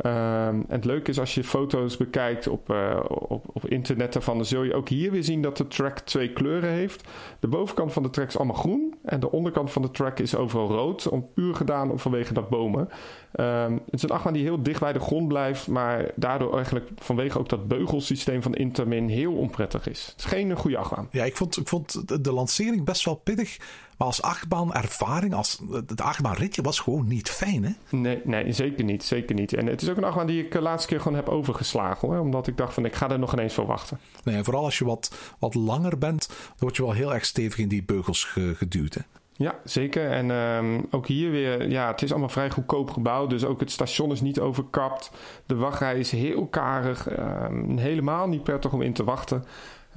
[0.00, 4.36] Ehm, en het leuke is als je foto's bekijkt op, uh, op, op internet daarvan,
[4.36, 7.08] dan zul je ook hier weer zien dat de track twee kleuren heeft.
[7.40, 10.34] De bovenkant van de track is allemaal groen en de onderkant van de track is
[10.34, 11.08] overal rood.
[11.08, 12.88] Om, puur gedaan vanwege dat bomen.
[13.34, 16.88] Um, het is een achtbaan die heel dicht bij de grond blijft, maar daardoor eigenlijk
[16.96, 20.06] vanwege ook dat beugelsysteem van Intamin heel onprettig is.
[20.06, 21.08] Het is geen goede achtbaan.
[21.10, 23.58] Ja, ik vond, ik vond de lancering best wel pittig.
[23.96, 27.96] Maar als achtbaan ervaring, als, de achtbaan ritje was gewoon niet fijn, hè?
[27.96, 29.04] Nee, nee, zeker niet.
[29.04, 29.52] Zeker niet.
[29.52, 32.08] En het is ook een achtbaan die ik de eh, laatste keer gewoon heb overgeslagen,
[32.08, 32.18] hoor.
[32.18, 33.98] Omdat ik dacht van, ik ga er nog ineens voor wachten.
[34.24, 37.58] Nee, vooral als je wat, wat langer bent, dan word je wel heel erg stevig
[37.58, 38.24] in die beugels
[38.54, 39.00] geduwd, hè?
[39.40, 40.10] Ja, zeker.
[40.10, 43.30] En um, ook hier weer, ja, het is allemaal vrij goedkoop gebouwd.
[43.30, 45.10] Dus ook het station is niet overkapt.
[45.46, 47.18] De wachtrij is heel karig.
[47.18, 49.44] Um, helemaal niet prettig om in te wachten.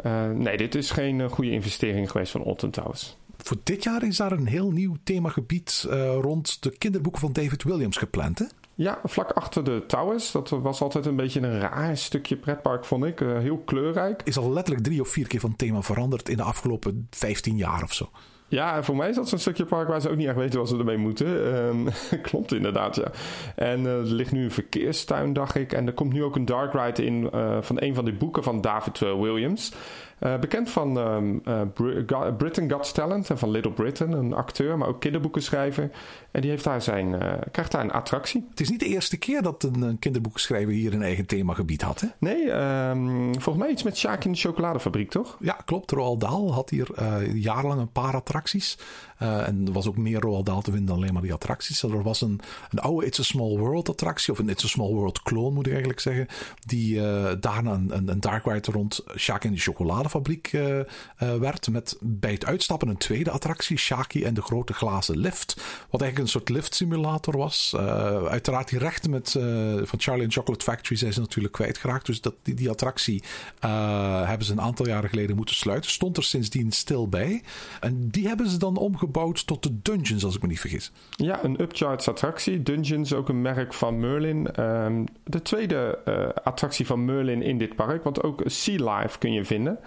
[0.05, 3.17] Uh, nee, dit is geen uh, goede investering geweest van Alton Towers.
[3.37, 7.63] Voor dit jaar is daar een heel nieuw themagebied uh, rond de kinderboeken van David
[7.63, 8.45] Williams gepland, hè?
[8.75, 10.31] Ja, vlak achter de Towers.
[10.31, 13.19] Dat was altijd een beetje een raar stukje pretpark, vond ik.
[13.19, 14.21] Heel kleurrijk.
[14.23, 17.83] Is al letterlijk drie of vier keer van thema veranderd in de afgelopen 15 jaar
[17.83, 18.09] of zo.
[18.53, 20.69] Ja, voor mij is dat zo'n stukje park waar ze ook niet echt weten wat
[20.69, 21.55] ze ermee moeten.
[21.55, 21.87] Um,
[22.21, 23.11] klopt inderdaad, ja.
[23.55, 25.73] En uh, er ligt nu een verkeerstuin, dacht ik.
[25.73, 28.43] En er komt nu ook een dark ride in uh, van een van die boeken
[28.43, 29.73] van David Williams.
[30.23, 31.61] Uh, bekend van um, uh,
[32.37, 35.91] Britain Got Talent en van Little Britain, een acteur, maar ook kinderboekenschrijver.
[36.31, 38.45] En die heeft daar zijn, uh, krijgt daar een attractie.
[38.49, 42.01] Het is niet de eerste keer dat een, een kinderboekenschrijver hier een eigen themagebied had,
[42.01, 42.07] hè?
[42.19, 45.37] Nee, um, volgens mij iets met Sjaak in de chocoladefabriek, toch?
[45.39, 45.91] Ja, klopt.
[45.91, 46.87] Roald Dahl had hier
[47.33, 48.77] jarenlang een paar attracties.
[49.21, 51.83] Uh, en er was ook meer Roald Dahl te vinden dan alleen maar die attracties.
[51.83, 52.39] Er was een,
[52.69, 55.65] een oude It's a Small World attractie, of een It's a Small World clone moet
[55.65, 56.27] ik eigenlijk zeggen,
[56.65, 60.79] die uh, daarna een, een, dark ride rond Shaki en de chocoladefabriek uh,
[61.17, 61.69] werd.
[61.69, 65.53] Met bij het uitstappen een tweede attractie, Shaki en de grote glazen lift.
[65.89, 67.75] Wat eigenlijk een soort lift simulator was.
[68.29, 69.31] uiteraard die rechten met,
[69.83, 72.05] van Charlie and Chocolate Factory zijn ze natuurlijk kwijtgeraakt.
[72.05, 73.23] Dus dat, die, die attractie
[74.25, 75.91] hebben ze een aantal jaren geleden moeten sluiten.
[75.91, 77.43] Stond er sindsdien stil bij.
[77.79, 80.91] En die hebben ze dan omgebouwd gebouwd tot de Dungeons, als ik me niet vergis.
[81.09, 82.63] Ja, een Upcharts attractie.
[82.63, 84.63] Dungeons, ook een merk van Merlin.
[84.63, 88.03] Um, de tweede uh, attractie van Merlin in dit park.
[88.03, 89.79] Want ook Sea Life kun je vinden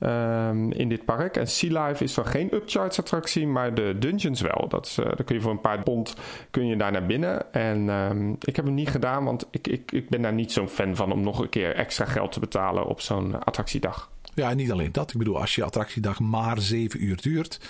[0.00, 1.36] um, in dit park.
[1.36, 4.68] En Sea Life is dan geen Upcharts attractie, maar de Dungeons wel.
[4.68, 6.14] Dat is, uh, dan kun je voor een paar pond
[6.50, 7.52] kun je daar naar binnen.
[7.52, 10.68] En um, ik heb hem niet gedaan, want ik, ik, ik ben daar niet zo'n
[10.68, 14.10] fan van om nog een keer extra geld te betalen op zo'n attractiedag.
[14.34, 15.10] Ja, en niet alleen dat.
[15.10, 17.60] Ik bedoel, als je attractiedag maar 7 uur duurt,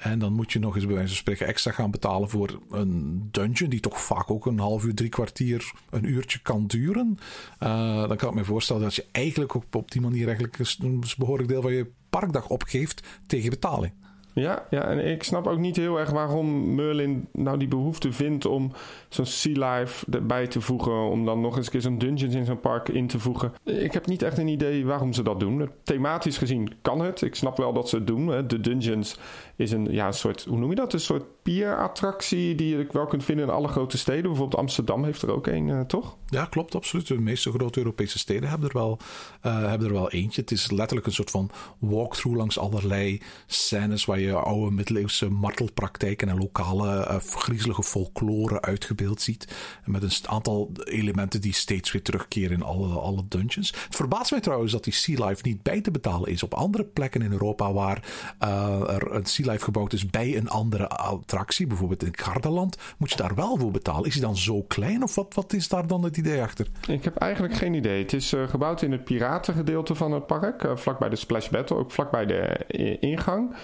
[0.00, 3.28] en dan moet je nog eens bij wijze van spreken extra gaan betalen voor een
[3.30, 7.18] dungeon, die toch vaak ook een half uur, drie kwartier, een uurtje kan duren.
[7.62, 11.48] Uh, dan kan ik me voorstellen dat je eigenlijk op die manier eigenlijk een behoorlijk
[11.48, 13.92] deel van je parkdag opgeeft tegen betaling.
[14.32, 18.46] Ja, ja, en ik snap ook niet heel erg waarom Merlin nou die behoefte vindt
[18.46, 18.72] om
[19.08, 21.10] zo'n Sea Life erbij te voegen.
[21.10, 23.52] Om dan nog eens een keer zo'n Dungeons in zo'n park in te voegen.
[23.64, 25.70] Ik heb niet echt een idee waarom ze dat doen.
[25.82, 27.22] Thematisch gezien kan het.
[27.22, 28.46] Ik snap wel dat ze het doen.
[28.46, 29.18] De Dungeons
[29.60, 30.92] is een, ja, een soort, hoe noem je dat?
[30.92, 34.22] Een soort pierattractie die je wel kunt vinden in alle grote steden.
[34.22, 36.16] Bijvoorbeeld Amsterdam heeft er ook een, uh, toch?
[36.26, 37.06] Ja, klopt, absoluut.
[37.06, 38.98] De meeste grote Europese steden hebben er, wel,
[39.46, 40.40] uh, hebben er wel eentje.
[40.40, 46.28] Het is letterlijk een soort van walkthrough langs allerlei scènes waar je oude middeleeuwse martelpraktijken
[46.28, 49.54] en lokale uh, griezelige folklore uitgebeeld ziet.
[49.84, 53.70] Met een aantal elementen die steeds weer terugkeren in alle, alle dungeons.
[53.70, 56.84] Het verbaast mij trouwens dat die Sea Life niet bij te betalen is op andere
[56.84, 58.04] plekken in Europa waar
[58.38, 63.34] er een Sea Gebouwd is bij een andere attractie, bijvoorbeeld in Gardaland, moet je daar
[63.34, 64.06] wel voor betalen.
[64.06, 66.66] Is hij dan zo klein of wat, wat is daar dan het idee achter?
[66.88, 68.02] Ik heb eigenlijk geen idee.
[68.02, 71.76] Het is uh, gebouwd in het piratengedeelte van het park, uh, vlakbij de Splash Battle,
[71.76, 73.54] ook vlakbij de eh, ingang.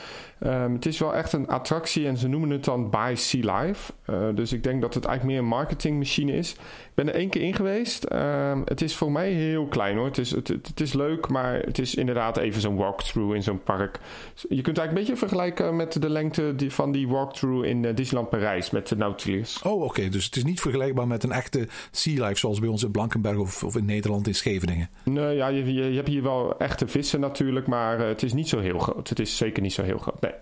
[0.41, 3.93] Um, het is wel echt een attractie en ze noemen het dan By Sea Life.
[4.11, 6.57] Uh, dus ik denk dat het eigenlijk meer een marketingmachine is.
[6.97, 8.13] Ik ben er één keer in geweest.
[8.13, 10.07] Um, het is voor mij heel klein hoor.
[10.07, 13.43] Het is, het, het, het is leuk, maar het is inderdaad even zo'n walkthrough in
[13.43, 13.99] zo'n park.
[14.35, 17.95] Je kunt het eigenlijk een beetje vergelijken met de lengte van die walkthrough in uh,
[17.95, 19.63] Disneyland Parijs met de Nautilus.
[19.63, 20.09] Oh, oké.
[20.09, 23.39] Dus het is niet vergelijkbaar met een echte Sea Life zoals bij ons in Blankenberg
[23.39, 24.91] of, of in Nederland in Scheveningen.
[25.05, 28.33] Nee, ja, je, je, je hebt hier wel echte vissen natuurlijk, maar uh, het is
[28.33, 29.09] niet zo heel groot.
[29.09, 30.21] Het is zeker niet zo heel groot.
[30.21, 30.33] Nee.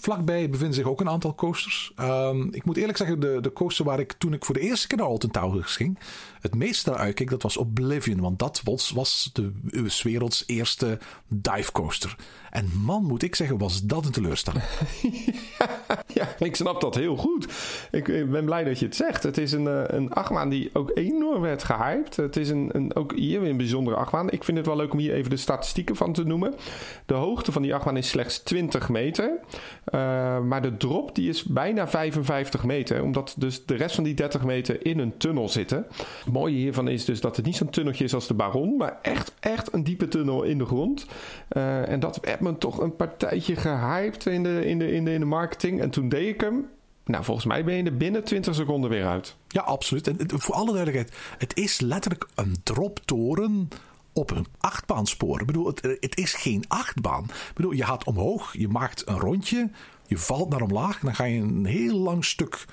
[0.00, 1.92] Vlakbij bevinden zich ook een aantal coasters.
[2.00, 4.86] Um, ik moet eerlijk zeggen, de, de coaster waar ik toen ik voor de eerste
[4.86, 5.98] keer naar Alton Towers ging,
[6.40, 8.20] het meeste naar uitkeek, dat was Oblivion.
[8.20, 9.52] Want dat was, was de
[10.02, 12.16] werelds eerste dive coaster.
[12.50, 14.64] En man, moet ik zeggen, was dat een teleurstelling.
[16.14, 17.46] Ja, ik snap dat heel goed.
[17.90, 19.22] Ik, ben blij dat je het zegt.
[19.22, 22.16] Het is een, eh, een achtbaan die ook enorm werd gehyped.
[22.16, 24.30] Het is een, een, ook hier weer een bijzondere achtbaan.
[24.30, 26.54] Ik vind het wel leuk om hier even de statistieken van te noemen.
[27.06, 29.30] De hoogte van die achtbaan is slechts 20 meter.
[29.94, 33.02] Uh, maar de drop die is bijna 55 meter.
[33.02, 35.86] Omdat dus de rest van die 30 meter in een tunnel zitten.
[36.24, 38.76] Het mooie hiervan is dus dat het niet zo'n tunneltje is als de Baron.
[38.76, 41.06] Maar echt, echt een diepe tunnel in de grond.
[41.56, 45.12] Uh, en dat werd me toch een partijtje gehyped in de, in de, in de,
[45.12, 45.80] in de marketing.
[45.80, 46.68] En toen deed ik hem.
[47.04, 49.36] Nou, volgens mij ben je er binnen 20 seconden weer uit.
[49.48, 50.06] Ja, absoluut.
[50.06, 53.68] En voor alle duidelijkheid, het is letterlijk een droptoren
[54.12, 55.40] op een achtbaanspoor.
[55.40, 57.24] Ik bedoel, het, het, is geen achtbaan.
[57.24, 59.70] Ik bedoel, je gaat omhoog, je maakt een rondje.
[60.08, 62.64] Je valt naar omlaag, dan ga je een heel lang stuk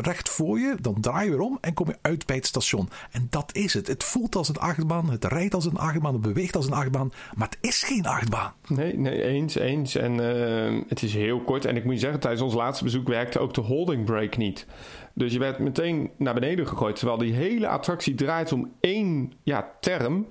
[0.00, 2.88] recht voor je, dan draai je weer om en kom je uit bij het station.
[3.10, 3.86] En dat is het.
[3.86, 7.12] Het voelt als een achtbaan, het rijdt als een achtbaan, het beweegt als een achtbaan,
[7.34, 8.52] maar het is geen achtbaan.
[8.66, 9.94] Nee, nee eens, eens.
[9.94, 11.64] En uh, het is heel kort.
[11.64, 14.66] En ik moet je zeggen, tijdens ons laatste bezoek werkte ook de holding brake niet.
[15.14, 19.70] Dus je werd meteen naar beneden gegooid, terwijl die hele attractie draait om één ja,
[19.80, 20.26] term.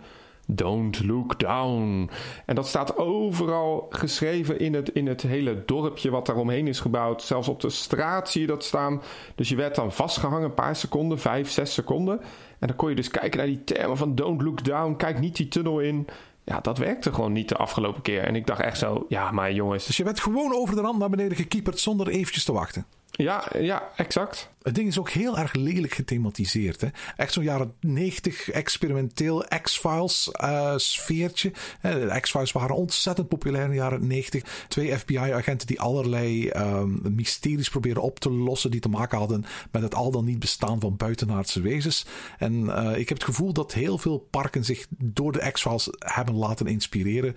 [0.55, 2.09] Don't look down.
[2.45, 7.21] En dat staat overal geschreven in het, in het hele dorpje wat daaromheen is gebouwd.
[7.21, 9.01] Zelfs op de straat zie je dat staan.
[9.35, 12.19] Dus je werd dan vastgehangen een paar seconden, vijf, zes seconden.
[12.59, 14.95] En dan kon je dus kijken naar die termen van don't look down.
[14.95, 16.07] Kijk niet die tunnel in.
[16.43, 18.23] Ja, dat werkte gewoon niet de afgelopen keer.
[18.23, 19.85] En ik dacht echt zo, ja, maar jongens.
[19.85, 22.85] Dus je werd gewoon over de rand naar beneden gekieperd zonder eventjes te wachten.
[23.18, 24.51] Ja, ja, exact.
[24.61, 26.82] Het ding is ook heel erg lelijk gethematiseerd.
[26.82, 26.88] Hè?
[27.16, 31.51] Echt zo'n jaren 90 experimenteel X-Files uh, sfeertje.
[31.82, 34.66] De X-Files waren ontzettend populair in de jaren 90.
[34.68, 38.72] Twee FBI-agenten die allerlei um, mysteries probeerden op te lossen.
[38.72, 42.05] die te maken hadden met het al dan niet bestaan van buitenaardse wezens.
[42.38, 46.36] En uh, ik heb het gevoel dat heel veel parken zich door de X-Files hebben
[46.36, 47.36] laten inspireren.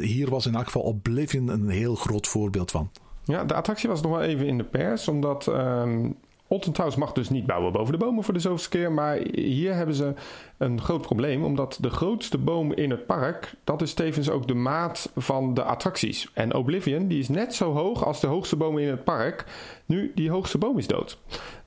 [0.00, 2.90] Hier was in elk geval Oblivion een heel groot voorbeeld van.
[3.24, 6.16] Ja, de attractie was nog wel even in de pers, omdat um,
[6.96, 8.92] mag dus niet bouwen boven de bomen voor de zoveelste keer.
[8.92, 10.14] Maar hier hebben ze
[10.58, 14.54] een groot probleem, omdat de grootste boom in het park, dat is tevens ook de
[14.54, 16.30] maat van de attracties.
[16.34, 19.44] En Oblivion, die is net zo hoog als de hoogste boom in het park.
[19.86, 21.18] Nu, die hoogste boom is dood.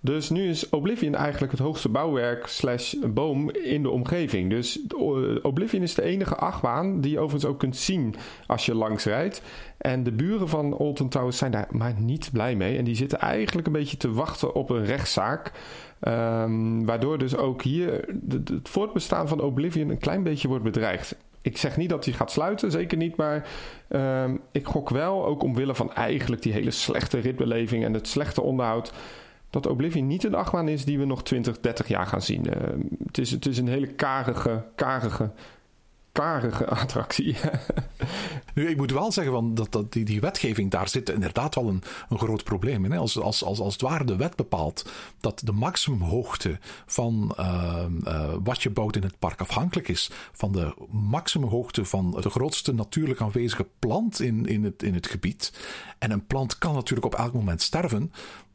[0.04, 4.50] Dus nu is Oblivion eigenlijk het hoogste bouwwerk slash boom in de omgeving.
[4.50, 4.80] Dus
[5.42, 8.16] Oblivion is de enige achtbaan die je overigens ook kunt zien
[8.48, 9.42] als je langs rijdt.
[9.78, 12.78] En de buren van Alton Towers zijn daar maar niet blij mee.
[12.78, 15.52] En die zitten eigenlijk een beetje te wachten op een rechtszaak.
[16.08, 21.16] Um, waardoor dus ook hier het voortbestaan van Oblivion een klein beetje wordt bedreigd.
[21.42, 23.16] Ik zeg niet dat hij gaat sluiten, zeker niet.
[23.16, 23.48] Maar
[23.90, 28.42] um, ik gok wel, ook omwille van eigenlijk die hele slechte ritbeleving en het slechte
[28.42, 28.94] onderhoud
[29.54, 32.48] dat Oblivion niet een achtbaan is die we nog 20, 30 jaar gaan zien.
[32.48, 32.54] Uh,
[33.06, 35.32] het, is, het is een hele karige, karige
[36.14, 37.36] karige attractie.
[38.54, 41.68] nu, ik moet wel zeggen van dat, dat die, die wetgeving, daar zit inderdaad wel
[41.68, 42.92] een, een groot probleem in.
[42.92, 42.98] Hè?
[42.98, 44.90] Als, als, als, als het ware de wet bepaalt
[45.20, 50.52] dat de maximumhoogte van uh, uh, wat je bouwt in het park afhankelijk is van
[50.52, 55.54] de maximumhoogte van de grootste natuurlijk aanwezige plant in, in, het, in het gebied.
[56.00, 58.12] En een plant kan natuurlijk op elk moment sterven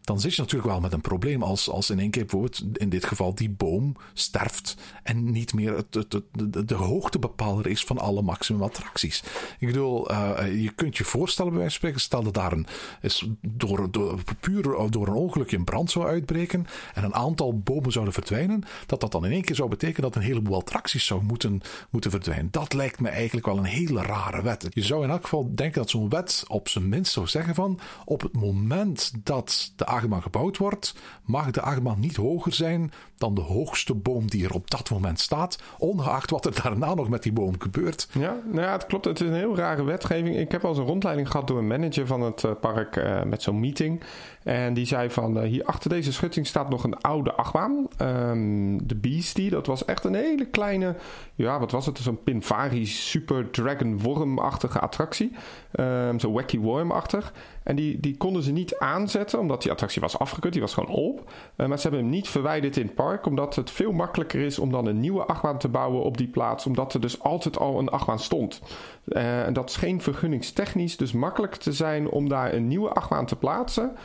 [0.08, 2.88] dan zit je natuurlijk wel met een probleem als, als in één keer bijvoorbeeld in
[2.88, 8.22] dit geval die boom sterft en niet meer het, de, de hoogtebepaler is van alle
[8.22, 9.22] maximum attracties.
[9.58, 12.66] Ik bedoel, uh, je kunt je voorstellen bij wijze van spreken, stel dat daar een,
[13.00, 17.92] is door, door, puur door een ongeluk een brand zou uitbreken en een aantal bomen
[17.92, 21.22] zouden verdwijnen, dat dat dan in één keer zou betekenen dat een heleboel attracties zou
[21.22, 22.48] moeten, moeten verdwijnen.
[22.50, 24.66] Dat lijkt me eigenlijk wel een hele rare wet.
[24.70, 27.80] Je zou in elk geval denken dat zo'n wet op zijn minst zou zeggen van
[28.04, 30.94] op het moment dat de achtbaan gebouwd wordt,
[31.24, 35.20] mag de achtbaan niet hoger zijn dan de hoogste boom die er op dat moment
[35.20, 38.08] staat, ongeacht wat er daarna nog met die boom gebeurt.
[38.12, 39.04] Ja, nou ja, het klopt.
[39.04, 40.36] Het is een heel rare wetgeving.
[40.36, 43.22] Ik heb al eens een rondleiding gehad door een manager van het eh, park uh,
[43.22, 44.02] met zo'n meeting.
[44.42, 47.88] En die zei van, uh, hier achter deze schutting staat nog een oude achtbaan.
[48.02, 50.94] Um, de Beastie, dat was echt een hele kleine,
[51.34, 51.98] ja, wat was het?
[51.98, 55.32] Zo'n Pinvari Super Dragon Worm-achtige attractie.
[55.72, 57.32] Um, zo Wacky Worm-achtig.
[57.68, 60.52] En die, die konden ze niet aanzetten, omdat die attractie was afgekut.
[60.52, 61.30] Die was gewoon op.
[61.56, 64.58] Uh, maar ze hebben hem niet verwijderd in het park, omdat het veel makkelijker is
[64.58, 66.66] om dan een nieuwe achtbaan te bouwen op die plaats.
[66.66, 68.60] Omdat er dus altijd al een achtbaan stond.
[69.04, 73.36] Uh, en dat scheen vergunningstechnisch dus makkelijk te zijn om daar een nieuwe achtbaan te
[73.36, 73.96] plaatsen.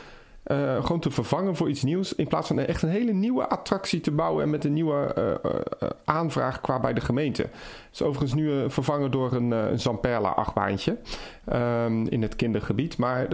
[0.46, 2.14] Uh, gewoon te vervangen voor iets nieuws.
[2.14, 4.42] In plaats van echt een hele nieuwe attractie te bouwen.
[4.42, 7.42] En met een nieuwe uh, uh, aanvraag qua bij de gemeente.
[7.42, 10.96] Het is overigens nu vervangen door een, een Zamperla achtbaantje.
[11.52, 12.96] Um, in het kindergebied.
[12.96, 13.28] Maar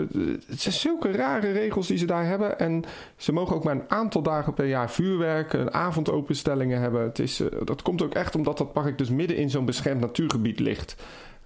[0.46, 2.58] het zijn zulke rare regels die ze daar hebben.
[2.58, 2.84] En
[3.16, 5.54] ze mogen ook maar een aantal dagen per jaar vuurwerk.
[5.54, 7.02] En avondopenstellingen hebben.
[7.02, 10.60] Het is, dat komt ook echt omdat dat park dus midden in zo'n beschermd natuurgebied
[10.60, 10.96] ligt.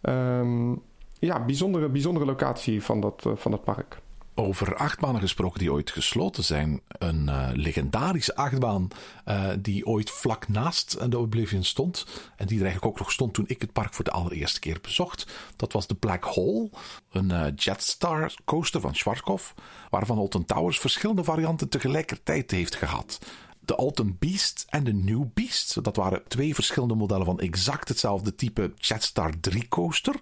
[0.02, 0.82] Um,
[1.18, 4.02] ja, bijzondere, bijzondere locatie van dat, van dat park.
[4.36, 6.80] Over achtbanen gesproken die ooit gesloten zijn.
[6.88, 8.88] Een uh, legendarische achtbaan
[9.26, 12.06] uh, die ooit vlak naast de Oblivion stond.
[12.36, 14.78] En die er eigenlijk ook nog stond toen ik het park voor de allereerste keer
[14.82, 15.26] bezocht.
[15.56, 16.70] Dat was de Black Hole.
[17.10, 19.54] Een uh, Jetstar coaster van Schwarzkopf.
[19.90, 23.18] Waarvan Alton Towers verschillende varianten tegelijkertijd heeft gehad
[23.64, 25.84] de Alton Beast en de New Beast.
[25.84, 30.14] Dat waren twee verschillende modellen van exact hetzelfde type Jetstar 3 coaster.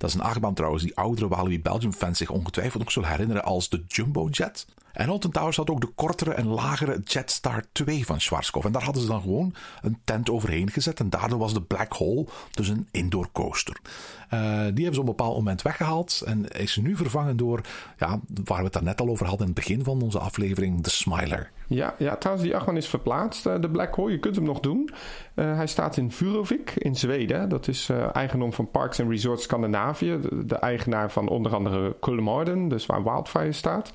[0.00, 3.44] Dat is een achtbaan trouwens die oudere Walibi Belgium fans zich ongetwijfeld nog zullen herinneren
[3.44, 4.66] als de Jumbo Jet.
[4.92, 8.64] En Alton Towers had ook de kortere en lagere Jetstar 2 van Schwarzkopf.
[8.64, 11.00] En daar hadden ze dan gewoon een tent overheen gezet.
[11.00, 13.76] En daardoor was de Black Hole dus een indoor coaster.
[14.34, 16.22] Uh, die hebben ze op een bepaald moment weggehaald.
[16.26, 17.60] En is nu vervangen door,
[17.98, 20.82] ja, waar we het daar net al over hadden in het begin van onze aflevering,
[20.82, 21.50] de Smiler.
[21.66, 24.10] Ja, ja trouwens, die achtbaan is verplaatst, uh, de Black Hole.
[24.10, 24.90] Je kunt hem nog doen.
[25.34, 27.48] Uh, hij staat in Vurovik in Zweden.
[27.48, 29.89] Dat is eigendom van Parks and Resorts Scandinavië.
[30.46, 33.92] De, eigenaar van onder andere Kullemorden, dus waar Wildfire staat.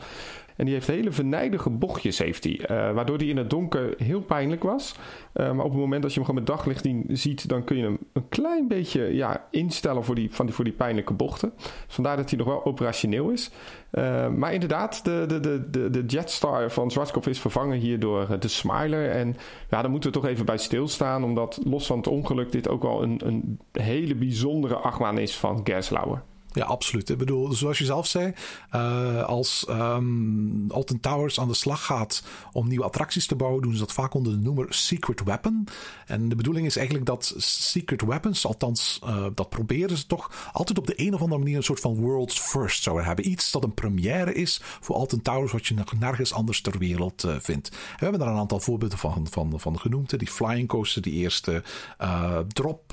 [0.55, 2.59] En die heeft hele venijnige bochtjes, heeft hij.
[2.61, 4.95] Uh, waardoor die in het donker heel pijnlijk was.
[5.33, 7.83] Uh, maar op het moment dat je hem gewoon met daglicht ziet, dan kun je
[7.83, 11.53] hem een klein beetje ja, instellen voor die, van die, voor die pijnlijke bochten.
[11.87, 13.51] Vandaar dat hij nog wel operationeel is.
[13.91, 18.39] Uh, maar inderdaad, de, de, de, de, de Jetstar van Schwarzkopf is vervangen hier door
[18.39, 19.09] de Smiler.
[19.09, 19.35] En
[19.69, 21.23] ja, daar moeten we toch even bij stilstaan.
[21.23, 25.61] Omdat los van het ongeluk dit ook wel een, een hele bijzondere achtbaan is van
[25.63, 26.23] Gerslauer.
[26.55, 27.09] Ja, absoluut.
[27.09, 28.33] Ik bedoel, zoals je zelf zei,
[28.75, 33.73] uh, als um, Alton Towers aan de slag gaat om nieuwe attracties te bouwen, doen
[33.73, 35.67] ze dat vaak onder de noemer Secret Weapon.
[36.05, 40.77] En de bedoeling is eigenlijk dat Secret Weapons, althans, uh, dat proberen ze toch altijd
[40.77, 43.29] op de een of andere manier een soort van world's first zouden hebben.
[43.29, 47.23] Iets dat een première is voor Alton Towers, wat je nog nergens anders ter wereld
[47.23, 47.69] uh, vindt.
[47.69, 50.19] We hebben daar een aantal voorbeelden van, van, van genoemd.
[50.19, 51.63] Die Flying Coaster, die eerste
[52.47, 52.87] Drop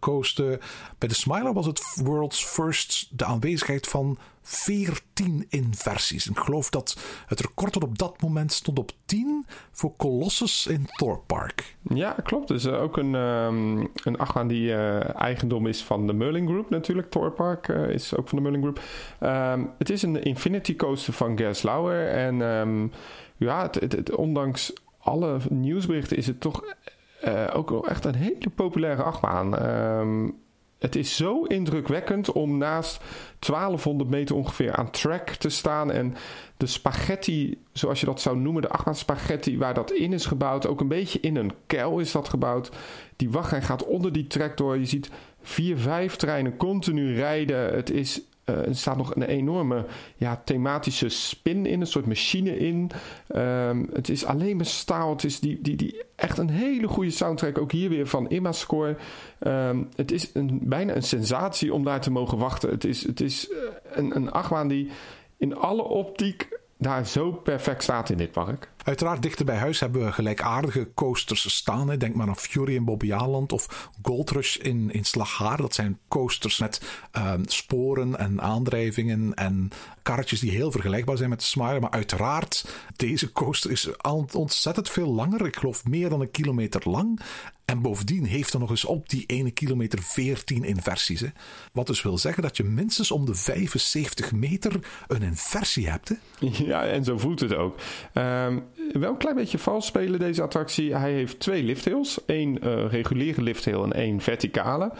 [0.00, 0.60] Coaster.
[0.98, 2.44] Bij de Smiler was het world's
[3.10, 6.28] de aanwezigheid van 14 inversies.
[6.28, 11.26] ik geloof dat het record op dat moment stond op 10 voor Colossus in Thorpe
[11.26, 11.76] Park.
[11.82, 12.48] Ja, klopt.
[12.48, 16.70] Dus uh, ook een, um, een achtbaan die uh, eigendom is van de Merlin Group
[16.70, 17.10] natuurlijk.
[17.10, 18.80] Thorpe Park uh, is ook van de Merlin Group.
[19.20, 22.08] Um, het is een Infinity Coaster van Gerslauer.
[22.08, 22.92] En um,
[23.36, 23.70] ja,
[24.14, 26.64] ondanks alle nieuwsberichten is het toch
[27.52, 29.54] ook wel echt een hele populaire achtbaan
[30.78, 33.04] het is zo indrukwekkend om naast
[33.38, 35.92] 1200 meter ongeveer aan track te staan.
[35.92, 36.14] En
[36.56, 40.66] de spaghetti, zoals je dat zou noemen, de achtbaan waar dat in is gebouwd.
[40.66, 42.70] Ook een beetje in een kuil is dat gebouwd.
[43.16, 44.78] Die wachtrij gaat onder die track door.
[44.78, 45.10] Je ziet
[45.42, 47.74] vier, vijf treinen continu rijden.
[47.74, 49.84] Het is er staat nog een enorme
[50.16, 52.90] ja, thematische spin in, een soort machine in.
[53.36, 55.10] Um, het is alleen maar staal.
[55.10, 57.58] Het is die, die, die echt een hele goede soundtrack.
[57.58, 58.96] Ook hier weer van Imma Score.
[59.40, 62.70] Um, het is een, bijna een sensatie om daar te mogen wachten.
[62.70, 63.56] Het is, het is uh,
[63.90, 64.90] een, een achtbaan die
[65.36, 68.70] in alle optiek daar zo perfect staat in dit park.
[68.86, 71.88] Uiteraard dichter bij huis hebben we gelijkaardige coasters staan.
[71.88, 71.96] Hè.
[71.96, 75.56] Denk maar aan Fury in Bobbejaanland of Gold Rush in, in Slaghaar.
[75.56, 76.82] Dat zijn coasters met
[77.16, 79.70] uh, sporen en aandrijvingen en
[80.02, 81.80] karretjes die heel vergelijkbaar zijn met de Smile.
[81.80, 83.88] Maar uiteraard, deze coaster is
[84.32, 85.46] ontzettend veel langer.
[85.46, 87.20] Ik geloof meer dan een kilometer lang.
[87.66, 91.20] En bovendien heeft er nog eens op die ene kilometer 14 inversies.
[91.20, 91.28] Hè.
[91.72, 96.08] Wat dus wil zeggen dat je minstens om de 75 meter een inversie hebt.
[96.08, 96.14] Hè?
[96.66, 97.78] Ja, en zo voelt het ook.
[98.14, 100.94] Um, wel een klein beetje vals spelen deze attractie.
[100.94, 102.24] Hij heeft twee lifthills.
[102.26, 104.92] één uh, reguliere lifthill en één verticale.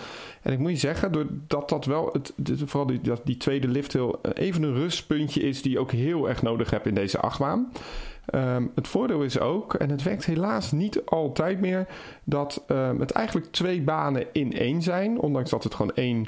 [0.43, 2.33] En ik moet je zeggen, doordat dat wel, het,
[2.65, 6.29] vooral die, dat die tweede lifthill, eh, even een rustpuntje is die je ook heel
[6.29, 7.73] erg nodig hebt in deze achtbaan.
[8.35, 11.87] Um, het voordeel is ook, en het werkt helaas niet altijd meer,
[12.25, 15.21] dat um, het eigenlijk twee banen in één zijn.
[15.21, 16.27] Ondanks dat het gewoon één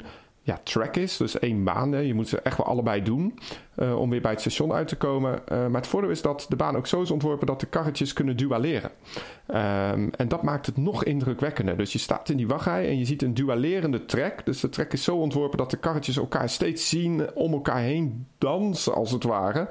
[0.49, 2.05] ja, track is, dus één baan.
[2.05, 3.39] Je moet ze echt wel allebei doen
[3.77, 5.33] uh, om weer bij het station uit te komen.
[5.51, 8.13] Uh, maar het voordeel is dat de baan ook zo is ontworpen dat de karretjes
[8.13, 8.91] kunnen dualeren.
[9.47, 11.77] Um, en dat maakt het nog indrukwekkender.
[11.77, 14.45] Dus je staat in die wachtrij en je ziet een dualerende track.
[14.45, 18.27] Dus de track is zo ontworpen dat de karretjes elkaar steeds zien, om elkaar heen
[18.39, 19.69] dansen als het ware.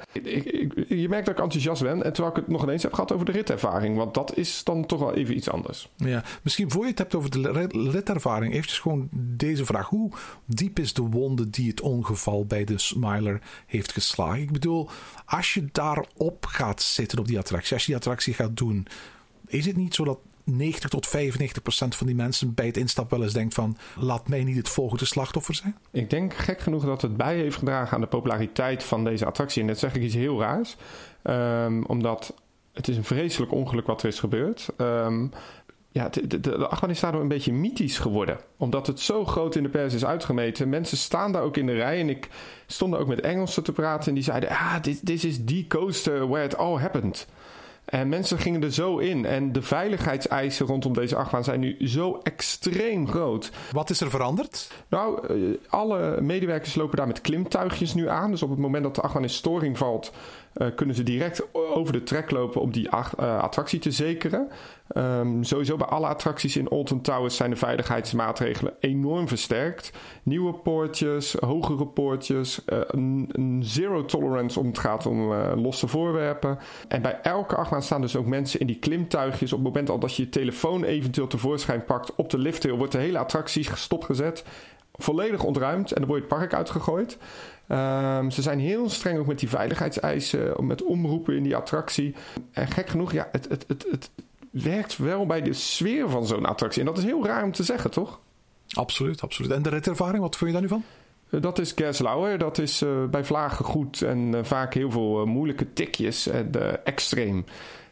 [0.89, 2.03] Je merkt dat ik enthousiast ben.
[2.03, 3.97] En terwijl ik het nog ineens heb gehad over de ritervaring.
[3.97, 5.89] Want dat is dan toch wel even iets anders.
[5.97, 9.89] Ja, misschien voor je het hebt over de ritervaring, eventjes gewoon deze vraag.
[9.89, 10.11] Hoe
[10.45, 14.41] diep is de wonde die het ongeval bij de Smiler heeft geslagen?
[14.41, 14.89] Ik bedoel,
[15.25, 18.87] als je daarop gaat zitten op die attractie, als je die attractie gaat doen,
[19.47, 23.17] is het niet zo dat 90 tot 95 procent van die mensen bij het instappen
[23.17, 25.77] wel eens denkt van laat mij niet het volgende slachtoffer zijn?
[25.91, 29.63] Ik denk gek genoeg dat het bij heeft gedragen aan de populariteit van deze attractie.
[29.63, 30.77] En dat zeg ik iets heel raars.
[31.23, 32.35] Um, omdat
[32.73, 34.69] het is een vreselijk ongeluk wat er is gebeurd.
[34.77, 35.33] Um,
[35.91, 38.39] ja, de, de, de achtbaan is daardoor een beetje mythisch geworden.
[38.57, 40.69] Omdat het zo groot in de pers is uitgemeten.
[40.69, 42.01] Mensen staan daar ook in de rij.
[42.01, 42.29] En ik
[42.67, 44.09] stond daar ook met Engelsen te praten.
[44.09, 47.27] En die zeiden, ah, dit is die coaster where it all happened.
[47.89, 49.25] En mensen gingen er zo in.
[49.25, 53.51] En de veiligheidseisen rondom deze achtbaan zijn nu zo extreem groot.
[53.73, 54.71] Wat is er veranderd?
[54.89, 55.35] Nou, eh,
[55.69, 58.31] alle medewerkers lopen daar met klimtuigjes nu aan.
[58.31, 60.13] Dus op het moment dat de achtbaan in storing valt,
[60.57, 64.49] uh, kunnen ze direct over de trek lopen om die uh, attractie te zekeren.
[64.97, 69.93] Um, sowieso bij alle attracties in Alton Towers zijn de veiligheidsmaatregelen enorm versterkt.
[70.23, 76.59] Nieuwe poortjes, hogere poortjes, uh, een, zero tolerance om het gaat om losse voorwerpen.
[76.89, 79.53] En bij elke achtbaan staan dus ook mensen in die klimtuigjes.
[79.53, 82.99] Op het moment dat je je telefoon eventueel tevoorschijn pakt op de liftrail, wordt de
[82.99, 84.45] hele attractie stopgezet
[84.99, 87.19] volledig ontruimd en dan wordt het park uitgegooid.
[87.69, 92.15] Um, ze zijn heel streng ook met die veiligheidseisen, met omroepen in die attractie.
[92.53, 94.11] En gek genoeg, ja, het, het, het, het
[94.51, 96.81] werkt wel bij de sfeer van zo'n attractie.
[96.81, 98.21] En dat is heel raar om te zeggen, toch?
[98.73, 99.51] Absoluut, absoluut.
[99.51, 100.85] En de ritervaring, wat vond je daar nu van?
[101.31, 102.39] Uh, dat is Gerslauer.
[102.39, 106.51] Dat is uh, bij vlagen goed en uh, vaak heel veel moeilijke tikjes en
[106.85, 107.45] extreem.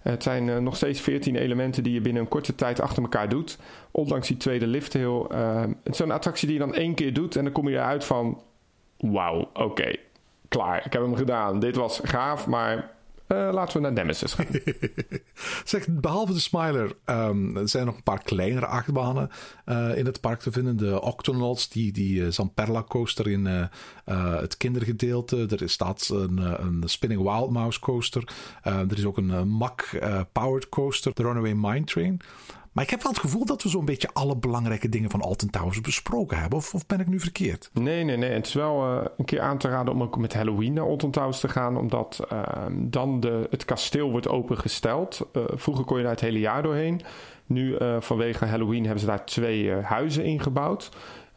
[0.02, 3.58] Het zijn nog steeds 14 elementen die je binnen een korte tijd achter elkaar doet.
[3.90, 5.26] Ondanks die tweede lift heel.
[5.30, 8.04] het is zo'n attractie die je dan één keer doet en dan kom je eruit
[8.04, 8.42] van
[8.98, 9.96] wauw, oké,
[10.48, 10.86] klaar.
[10.86, 11.60] Ik heb hem gedaan.
[11.60, 12.94] Dit was gaaf, maar
[13.28, 14.46] uh, laten we naar Nemesis gaan.
[15.64, 19.30] zeg, behalve de Smiler er zijn nog een paar kleinere achtbanen
[19.66, 20.76] uh, in het park te vinden.
[20.76, 23.68] De Octonauts, die, die uh, Zamperla coaster in
[24.04, 25.46] het kindergedeelte.
[25.58, 28.28] Er staat een, een Spinning Wild Mouse coaster.
[28.62, 29.98] er is ook een Mack
[30.32, 32.20] Powered coaster, de Runaway Mine Train.
[32.76, 35.50] Maar ik heb wel het gevoel dat we zo'n beetje alle belangrijke dingen van Alton
[35.50, 36.58] Towers besproken hebben.
[36.58, 37.70] Of, ben ik nu verkeerd?
[37.72, 38.30] Nee, nee, nee.
[38.30, 41.10] Het is wel uh, een keer aan te raden om ook met Halloween naar Alton
[41.10, 41.76] Towers te gaan.
[41.76, 45.26] Omdat uh, dan de, het kasteel wordt opengesteld.
[45.32, 47.00] Uh, vroeger kon je daar het hele jaar doorheen.
[47.46, 50.90] Nu vanwege Halloween hebben ze daar twee huizen ingebouwd.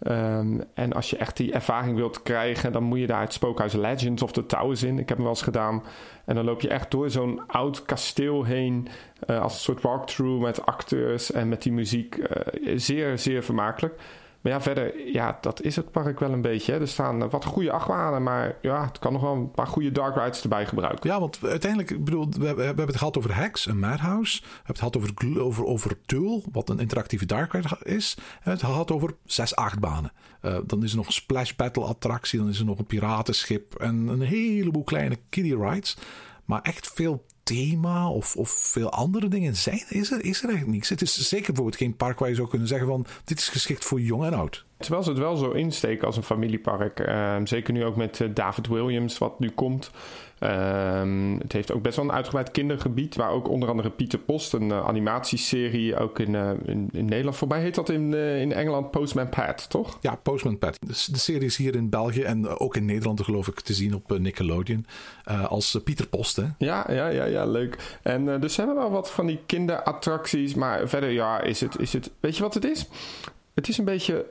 [0.08, 3.74] Um, en als je echt die ervaring wilt krijgen, dan moet je daar het spookhuis
[3.74, 5.00] Legends of the Towers in.
[5.00, 5.84] Ik heb hem wel eens gedaan.
[6.26, 8.88] En dan loop je echt door zo'n oud kasteel heen.
[9.28, 12.18] Uh, als een soort walkthrough met acteurs en met die muziek.
[12.18, 12.28] Uh,
[12.76, 14.02] zeer, zeer vermakelijk.
[14.42, 16.72] Maar ja, verder, ja, dat is het park wel een beetje.
[16.72, 16.80] Hè.
[16.80, 20.16] Er staan wat goede achtbanen, maar ja, het kan nog wel een paar goede dark
[20.16, 21.10] rides erbij gebruiken.
[21.10, 24.42] Ja, want uiteindelijk, ik bedoel, we, hebben het gehad over Hex, een Madhouse.
[24.42, 28.16] We hebben het gehad over, over, over Tool, wat een interactieve dark ride is.
[28.18, 30.12] En we hebben het gehad over zes achtbanen.
[30.42, 33.76] Uh, dan is er nog een splash battle attractie, dan is er nog een piratenschip
[33.76, 35.98] en een heleboel kleine kiddie rides.
[36.46, 40.68] Maar echt veel thema of, of veel andere dingen zijn, is er, is er eigenlijk
[40.68, 40.90] niets.
[40.90, 43.86] Het is zeker bijvoorbeeld geen park waar je zou kunnen zeggen van dit is geschikt
[43.86, 44.66] voor jong en oud.
[44.80, 47.00] Terwijl ze het wel zo insteken als een familiepark.
[47.00, 49.92] Uh, zeker nu ook met uh, David Williams, wat nu komt.
[50.40, 53.16] Uh, het heeft ook best wel een uitgebreid kindergebied.
[53.16, 57.62] Waar ook onder andere Pieter Post, een uh, animatieserie, ook in, in, in, Nederland voorbij
[57.62, 59.98] heet dat in, in Engeland Postman Pat, toch?
[60.02, 60.78] Ja, Postman Pat.
[60.82, 63.96] De, de, serie is hier in België en ook in Nederland, geloof ik, te zien
[63.96, 64.86] op Nickelodeon.
[65.48, 66.46] als Pieter Post, hè?
[66.58, 68.00] Ja, ja, ja, ja leuk.
[68.02, 70.54] En dus hebben we wel wat van die kinderattracties.
[70.54, 72.12] Maar verder, ja, is het, is het.
[72.20, 72.88] Weet je wat het is?
[73.54, 74.26] Het is een beetje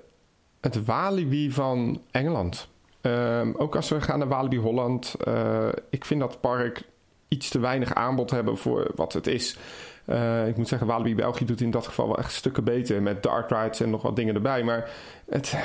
[0.61, 2.69] het Walibi van Engeland.
[3.03, 5.17] Um, ook als we gaan naar Walibi Holland.
[5.29, 6.83] Uh, ik vind dat park
[7.29, 9.59] iets te weinig aanbod hebben voor wat het is.
[10.07, 13.03] Uh, ik moet zeggen, Walibi België doet in dat geval wel echt stukken beter.
[13.03, 14.63] Met dark rides en nog wat dingen erbij.
[14.63, 14.91] Maar
[15.29, 15.57] het,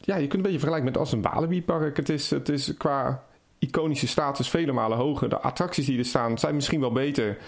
[0.00, 1.96] ja, je kunt een beetje vergelijken met als een Walibi park.
[1.96, 3.22] Het is, het is qua
[3.58, 5.28] iconische status vele malen hoger.
[5.28, 7.38] De attracties die er staan zijn misschien wel beter.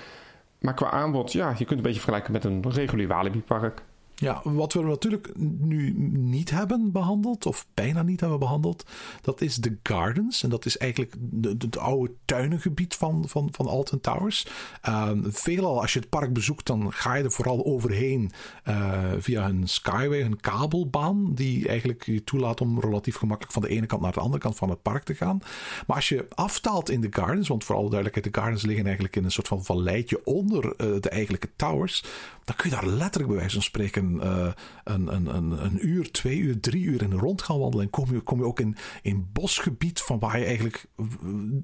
[0.58, 3.82] Maar qua aanbod, ja, je kunt een beetje vergelijken met een regulier Walibi park.
[4.14, 8.84] Ja, wat we natuurlijk nu niet hebben behandeld, of bijna niet hebben behandeld,
[9.20, 10.42] dat is de Gardens.
[10.42, 14.46] En dat is eigenlijk het oude tuinengebied van, van, van Alton Towers.
[14.88, 18.30] Uh, veelal, als je het park bezoekt, dan ga je er vooral overheen
[18.68, 23.68] uh, via een skyway, een kabelbaan, die eigenlijk je toelaat om relatief gemakkelijk van de
[23.68, 25.38] ene kant naar de andere kant van het park te gaan.
[25.86, 29.16] Maar als je aftaalt in de Gardens, want voor alle duidelijkheid, de Gardens liggen eigenlijk
[29.16, 32.04] in een soort van valleitje onder uh, de eigenlijke towers,
[32.44, 34.46] dan kun je daar letterlijk bij wijze van spreken uh,
[34.84, 37.84] een, een, een, een, uur, twee uur, drie uur in rond gaan wandelen.
[37.84, 40.86] En kom je, kom je ook in, in bosgebied van waar je eigenlijk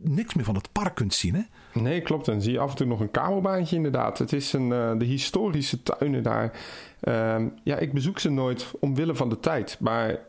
[0.00, 1.34] niks meer van het park kunt zien.
[1.34, 1.42] Hè?
[1.80, 2.28] Nee, klopt.
[2.28, 4.18] En zie je af en toe nog een kabelbaantje inderdaad.
[4.18, 6.52] Het is een, uh, de historische tuinen daar.
[7.02, 9.76] Uh, ja, ik bezoek ze nooit omwille van de tijd.
[9.80, 10.26] Maar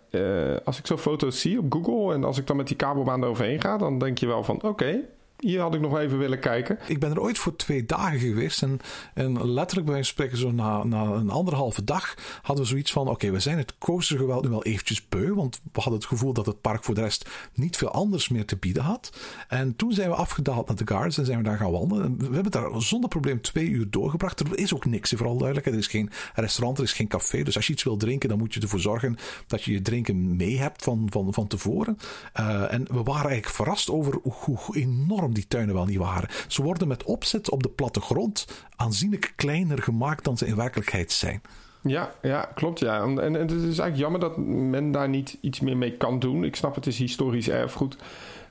[0.64, 3.62] als ik zo foto's zie op Google en als ik dan met die kabelbaan eroverheen
[3.62, 5.00] ga, dan denk je wel van oké,
[5.40, 6.80] hier had ik nog even willen kijken.
[6.88, 8.64] Ik ben er ooit voor twee dagen geweest.
[8.64, 8.80] En,
[9.14, 13.32] en letterlijk bij spreken, zo na, na een anderhalve dag hadden we zoiets van: oké,
[13.32, 15.34] we zijn het coastergeweld nu wel eventjes beu.
[15.34, 18.46] Want we hadden het gevoel dat het park voor de rest niet veel anders meer
[18.46, 19.18] te bieden had.
[19.48, 22.06] En toen zijn we afgedaald naar de Gardens en zijn we daar gaan wandelen.
[22.06, 24.40] En we hebben daar zonder probleem twee uur doorgebracht.
[24.40, 25.76] Er is ook niks, vooral duidelijkheid.
[25.76, 27.44] Er is geen restaurant, er is geen café.
[27.44, 29.18] Dus als je iets wil drinken, dan moet je ervoor zorgen
[29.48, 31.98] dat je je drinken mee hebt van, van, van tevoren.
[32.40, 36.30] Uh, en we waren eigenlijk verrast over hoe enorm die tuinen wel niet waren.
[36.48, 41.42] Ze worden met opzet op de plattegrond aanzienlijk kleiner gemaakt dan ze in werkelijkheid zijn.
[41.82, 42.80] Ja, ja, klopt.
[42.80, 43.02] Ja.
[43.02, 46.44] En, en, het is eigenlijk jammer dat men daar niet iets meer mee kan doen.
[46.44, 47.98] Ik snap, het is historisch erfgoed.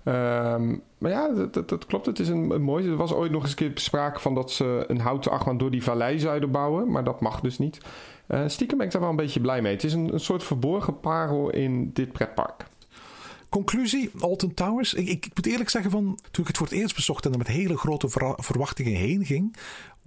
[0.05, 2.07] Um, maar ja, dat, dat, klopt.
[2.07, 2.89] Het is een, een mooi.
[2.89, 5.71] Er was ooit nog eens een keer sprake van dat ze een houten achtbaan door
[5.71, 6.91] die vallei zouden bouwen.
[6.91, 7.79] Maar dat mag dus niet.
[8.29, 9.73] Uh, stiekem ben ik daar wel een beetje blij mee.
[9.73, 12.65] Het is een, een soort verborgen parel in dit pretpark.
[13.49, 14.95] Conclusie, Alton Towers.
[14.95, 17.39] Ik, ik, moet eerlijk zeggen, van, toen ik het voor het eerst bezocht en er
[17.39, 19.57] met hele grote verwachtingen heen ging,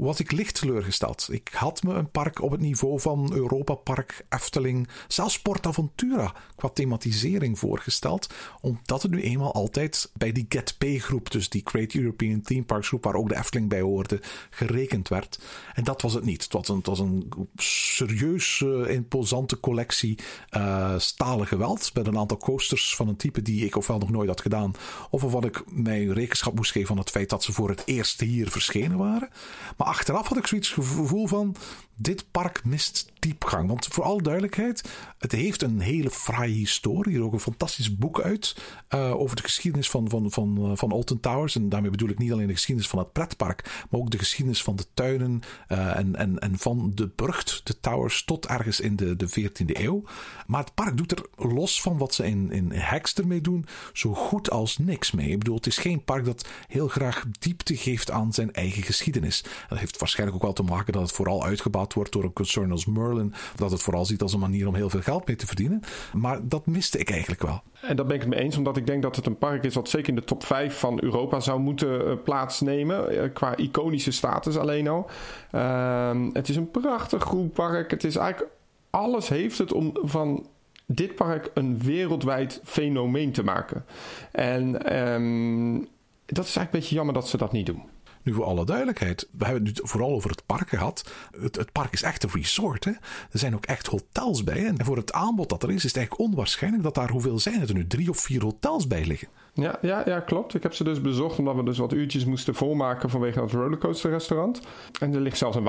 [0.06, 1.28] was ik licht teleurgesteld.
[1.32, 6.70] Ik had me een park op het niveau van Europa Park, Efteling, zelfs Portaventura qua
[6.70, 11.94] thematisering voorgesteld, omdat het nu eenmaal altijd bij die Get Pay groep, dus die Great
[11.94, 15.40] European Theme Parks groep waar ook de Efteling bij hoorde, gerekend werd.
[15.74, 16.44] En dat was het niet.
[16.44, 20.20] Het was een, het was een serieus uh, imposante collectie
[20.58, 24.30] uh, stalen geweld met een aantal coasters van een type die ik ofwel nog nooit
[24.30, 24.74] had gedaan,
[25.10, 28.20] of wat ik mij rekenschap moest geven van het feit dat ze voor het eerst
[28.20, 29.30] hier verschenen waren.
[29.78, 31.56] Maar achteraf had ik zoiets gevoel van:
[32.02, 33.68] dit park mist diepgang.
[33.68, 37.16] Want voor alle duidelijkheid, het heeft een hele fraaie historie.
[37.16, 38.56] Er ook een fantastisch boek uit
[38.90, 41.56] uh, over de geschiedenis van, van, van, uh, van Alton Towers.
[41.56, 44.64] En daarmee bedoel ik niet alleen de geschiedenis van het pretpark, maar ook de geschiedenis
[44.64, 45.42] van de tuinen
[45.72, 49.66] uh, en, en, en van de burcht, de towers, tot ergens in de, de 14e
[49.66, 50.04] eeuw.
[50.48, 54.14] Maar het park doet er los van wat ze in, in Hex ermee doen, zo
[54.14, 55.30] goed als niks mee.
[55.30, 59.44] Ik bedoel, het is geen park dat heel graag diepte geeft aan zijn eigen geschiedenis.
[59.70, 62.72] Dat heeft waarschijnlijk ook wel te maken dat het vooral uitgebouwd wordt door een concern
[62.72, 63.34] als Merlin.
[63.56, 65.82] Dat het vooral ziet als een manier om heel veel geld mee te verdienen.
[66.14, 67.62] Maar dat miste ik eigenlijk wel.
[67.82, 69.76] En daar ben ik het mee eens, omdat ik denk dat het een park is
[69.76, 73.14] wat zeker in de top 5 van Europa zou moeten uh, plaatsnemen.
[73.14, 75.10] Uh, qua iconische status alleen al.
[75.52, 77.92] Uh, het is een prachtig groen park.
[77.92, 78.52] Het is eigenlijk
[78.90, 80.48] alles heeft het om van
[80.86, 83.86] dit park een wereldwijd fenomeen te maken.
[84.32, 85.88] En um,
[86.26, 87.84] dat is eigenlijk een beetje jammer dat ze dat niet doen.
[88.24, 91.12] Nu, voor alle duidelijkheid, we hebben het nu vooral over het park gehad.
[91.40, 92.86] Het, het park is echt een resort.
[92.86, 92.92] Hè?
[93.32, 94.66] Er zijn ook echt hotels bij.
[94.66, 97.60] En voor het aanbod dat er is, is het eigenlijk onwaarschijnlijk dat daar, hoeveel zijn
[97.60, 97.88] het er nu?
[97.88, 99.28] Drie of vier hotels bij liggen.
[99.54, 100.54] Ja, ja, ja, klopt.
[100.54, 104.12] Ik heb ze dus bezocht omdat we dus wat uurtjes moesten volmaken vanwege het rollercoaster
[104.12, 104.62] restaurant.
[105.00, 105.64] En er ligt zelfs een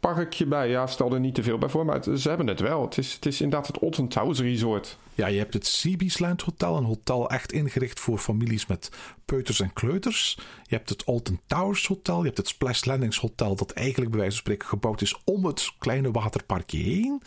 [0.00, 0.68] waterparkje bij.
[0.68, 2.82] Ja, stel er niet te veel bij voor, maar ze hebben het wel.
[2.82, 4.98] Het is, het is inderdaad het Towers Resort.
[5.14, 8.90] Ja, je hebt het Seabeesland Hotel, een hotel echt ingericht voor families met
[9.24, 10.38] peuters en kleuters.
[10.64, 14.20] Je hebt het Alton Towers Hotel, je hebt het Splash Landings Hotel, dat eigenlijk bij
[14.20, 17.22] wijze van spreken gebouwd is om het kleine waterparkje heen.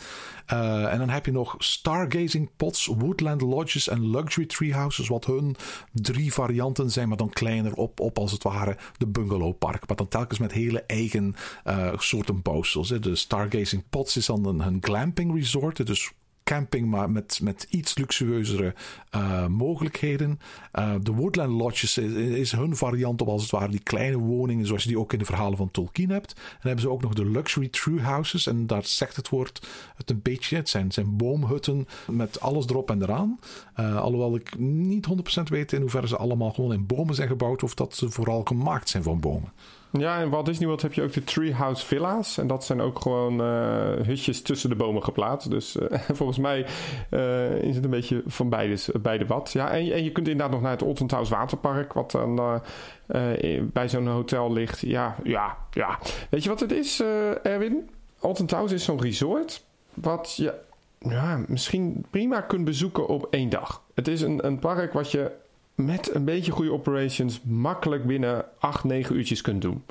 [0.52, 5.56] Uh, en dan heb je nog Stargazing Pots, Woodland Lodges en Luxury Treehouses, wat hun
[5.92, 9.86] drie varianten zijn, maar dan kleiner op, op als het ware de bungalowpark.
[9.88, 11.34] Maar dan telkens met hele eigen
[11.64, 12.88] uh, soorten bouwsels.
[12.88, 16.12] De Stargazing Pots is dan een, een glamping resort, dus
[16.44, 18.74] camping, maar met, met iets luxueuzere
[19.14, 20.38] uh, mogelijkheden.
[20.78, 24.82] Uh, de Woodland Lodges is, hun variant op als het ware die kleine woningen, zoals
[24.82, 26.32] je die ook in de verhalen van Tolkien hebt.
[26.32, 28.46] En dan hebben ze ook nog de Luxury True Houses.
[28.46, 30.56] En daar zegt het woord het een beetje.
[30.56, 33.38] Het zijn, zijn boomhutten met alles erop en eraan.
[33.80, 35.06] Uh, alhoewel ik niet
[35.40, 38.42] 100% weet in hoeverre ze allemaal gewoon in bomen zijn gebouwd of dat ze vooral
[38.44, 39.52] gemaakt zijn van bomen.
[39.98, 42.38] Ja, in Walt Disney World heb je ook de Treehouse Villa's.
[42.38, 45.50] En dat zijn ook gewoon uh, hutjes tussen de bomen geplaatst.
[45.50, 46.66] Dus uh, volgens mij
[47.10, 49.52] uh, is het een beetje van beide, beide wat.
[49.52, 51.92] Ja, en, en je kunt inderdaad nog naar het Towers Waterpark...
[51.92, 52.60] wat dan
[53.62, 54.80] bij zo'n hotel ligt.
[54.80, 55.98] Ja, ja, ja.
[56.30, 57.02] Weet je wat het is,
[57.42, 57.90] Erwin?
[58.18, 59.64] Alton is zo'n resort...
[59.94, 60.54] wat je
[60.98, 63.82] ja, misschien prima kunt bezoeken op één dag.
[63.94, 65.30] Het is een, een park wat je
[65.74, 69.84] met een beetje goede operations makkelijk binnen 8, 9 uurtjes kunt doen.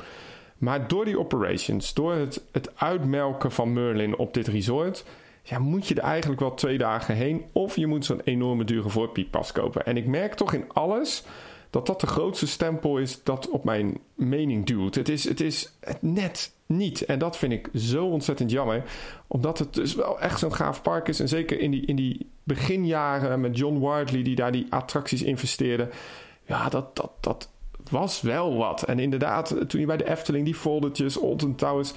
[0.57, 5.05] Maar door die operations, door het, het uitmelken van Merlin op dit resort,
[5.43, 7.43] ja, moet je er eigenlijk wel twee dagen heen.
[7.51, 9.85] Of je moet zo'n enorme dure voorpieppas kopen.
[9.85, 11.23] En ik merk toch in alles
[11.69, 14.95] dat dat de grootste stempel is dat op mijn mening duwt.
[14.95, 17.05] Het is, het is net niet.
[17.05, 18.83] En dat vind ik zo ontzettend jammer.
[19.27, 21.19] Omdat het dus wel echt zo'n gaaf park is.
[21.19, 25.89] En zeker in die, in die beginjaren met John Wardley, die daar die attracties investeerde.
[26.45, 27.49] Ja, dat, dat, dat
[27.89, 28.83] was wel wat.
[28.83, 31.93] En inderdaad, toen je bij de Efteling die foldertjes, Alton Towers.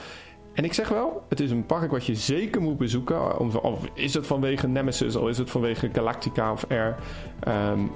[0.53, 3.39] En ik zeg wel, het is een park wat je zeker moet bezoeken.
[3.63, 6.97] Of is het vanwege Nemesis, of is het vanwege Galactica of Air.
[7.49, 7.91] Um,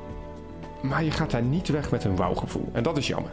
[0.83, 2.69] maar je gaat daar niet weg met een wauwgevoel.
[2.73, 3.33] En dat is jammer.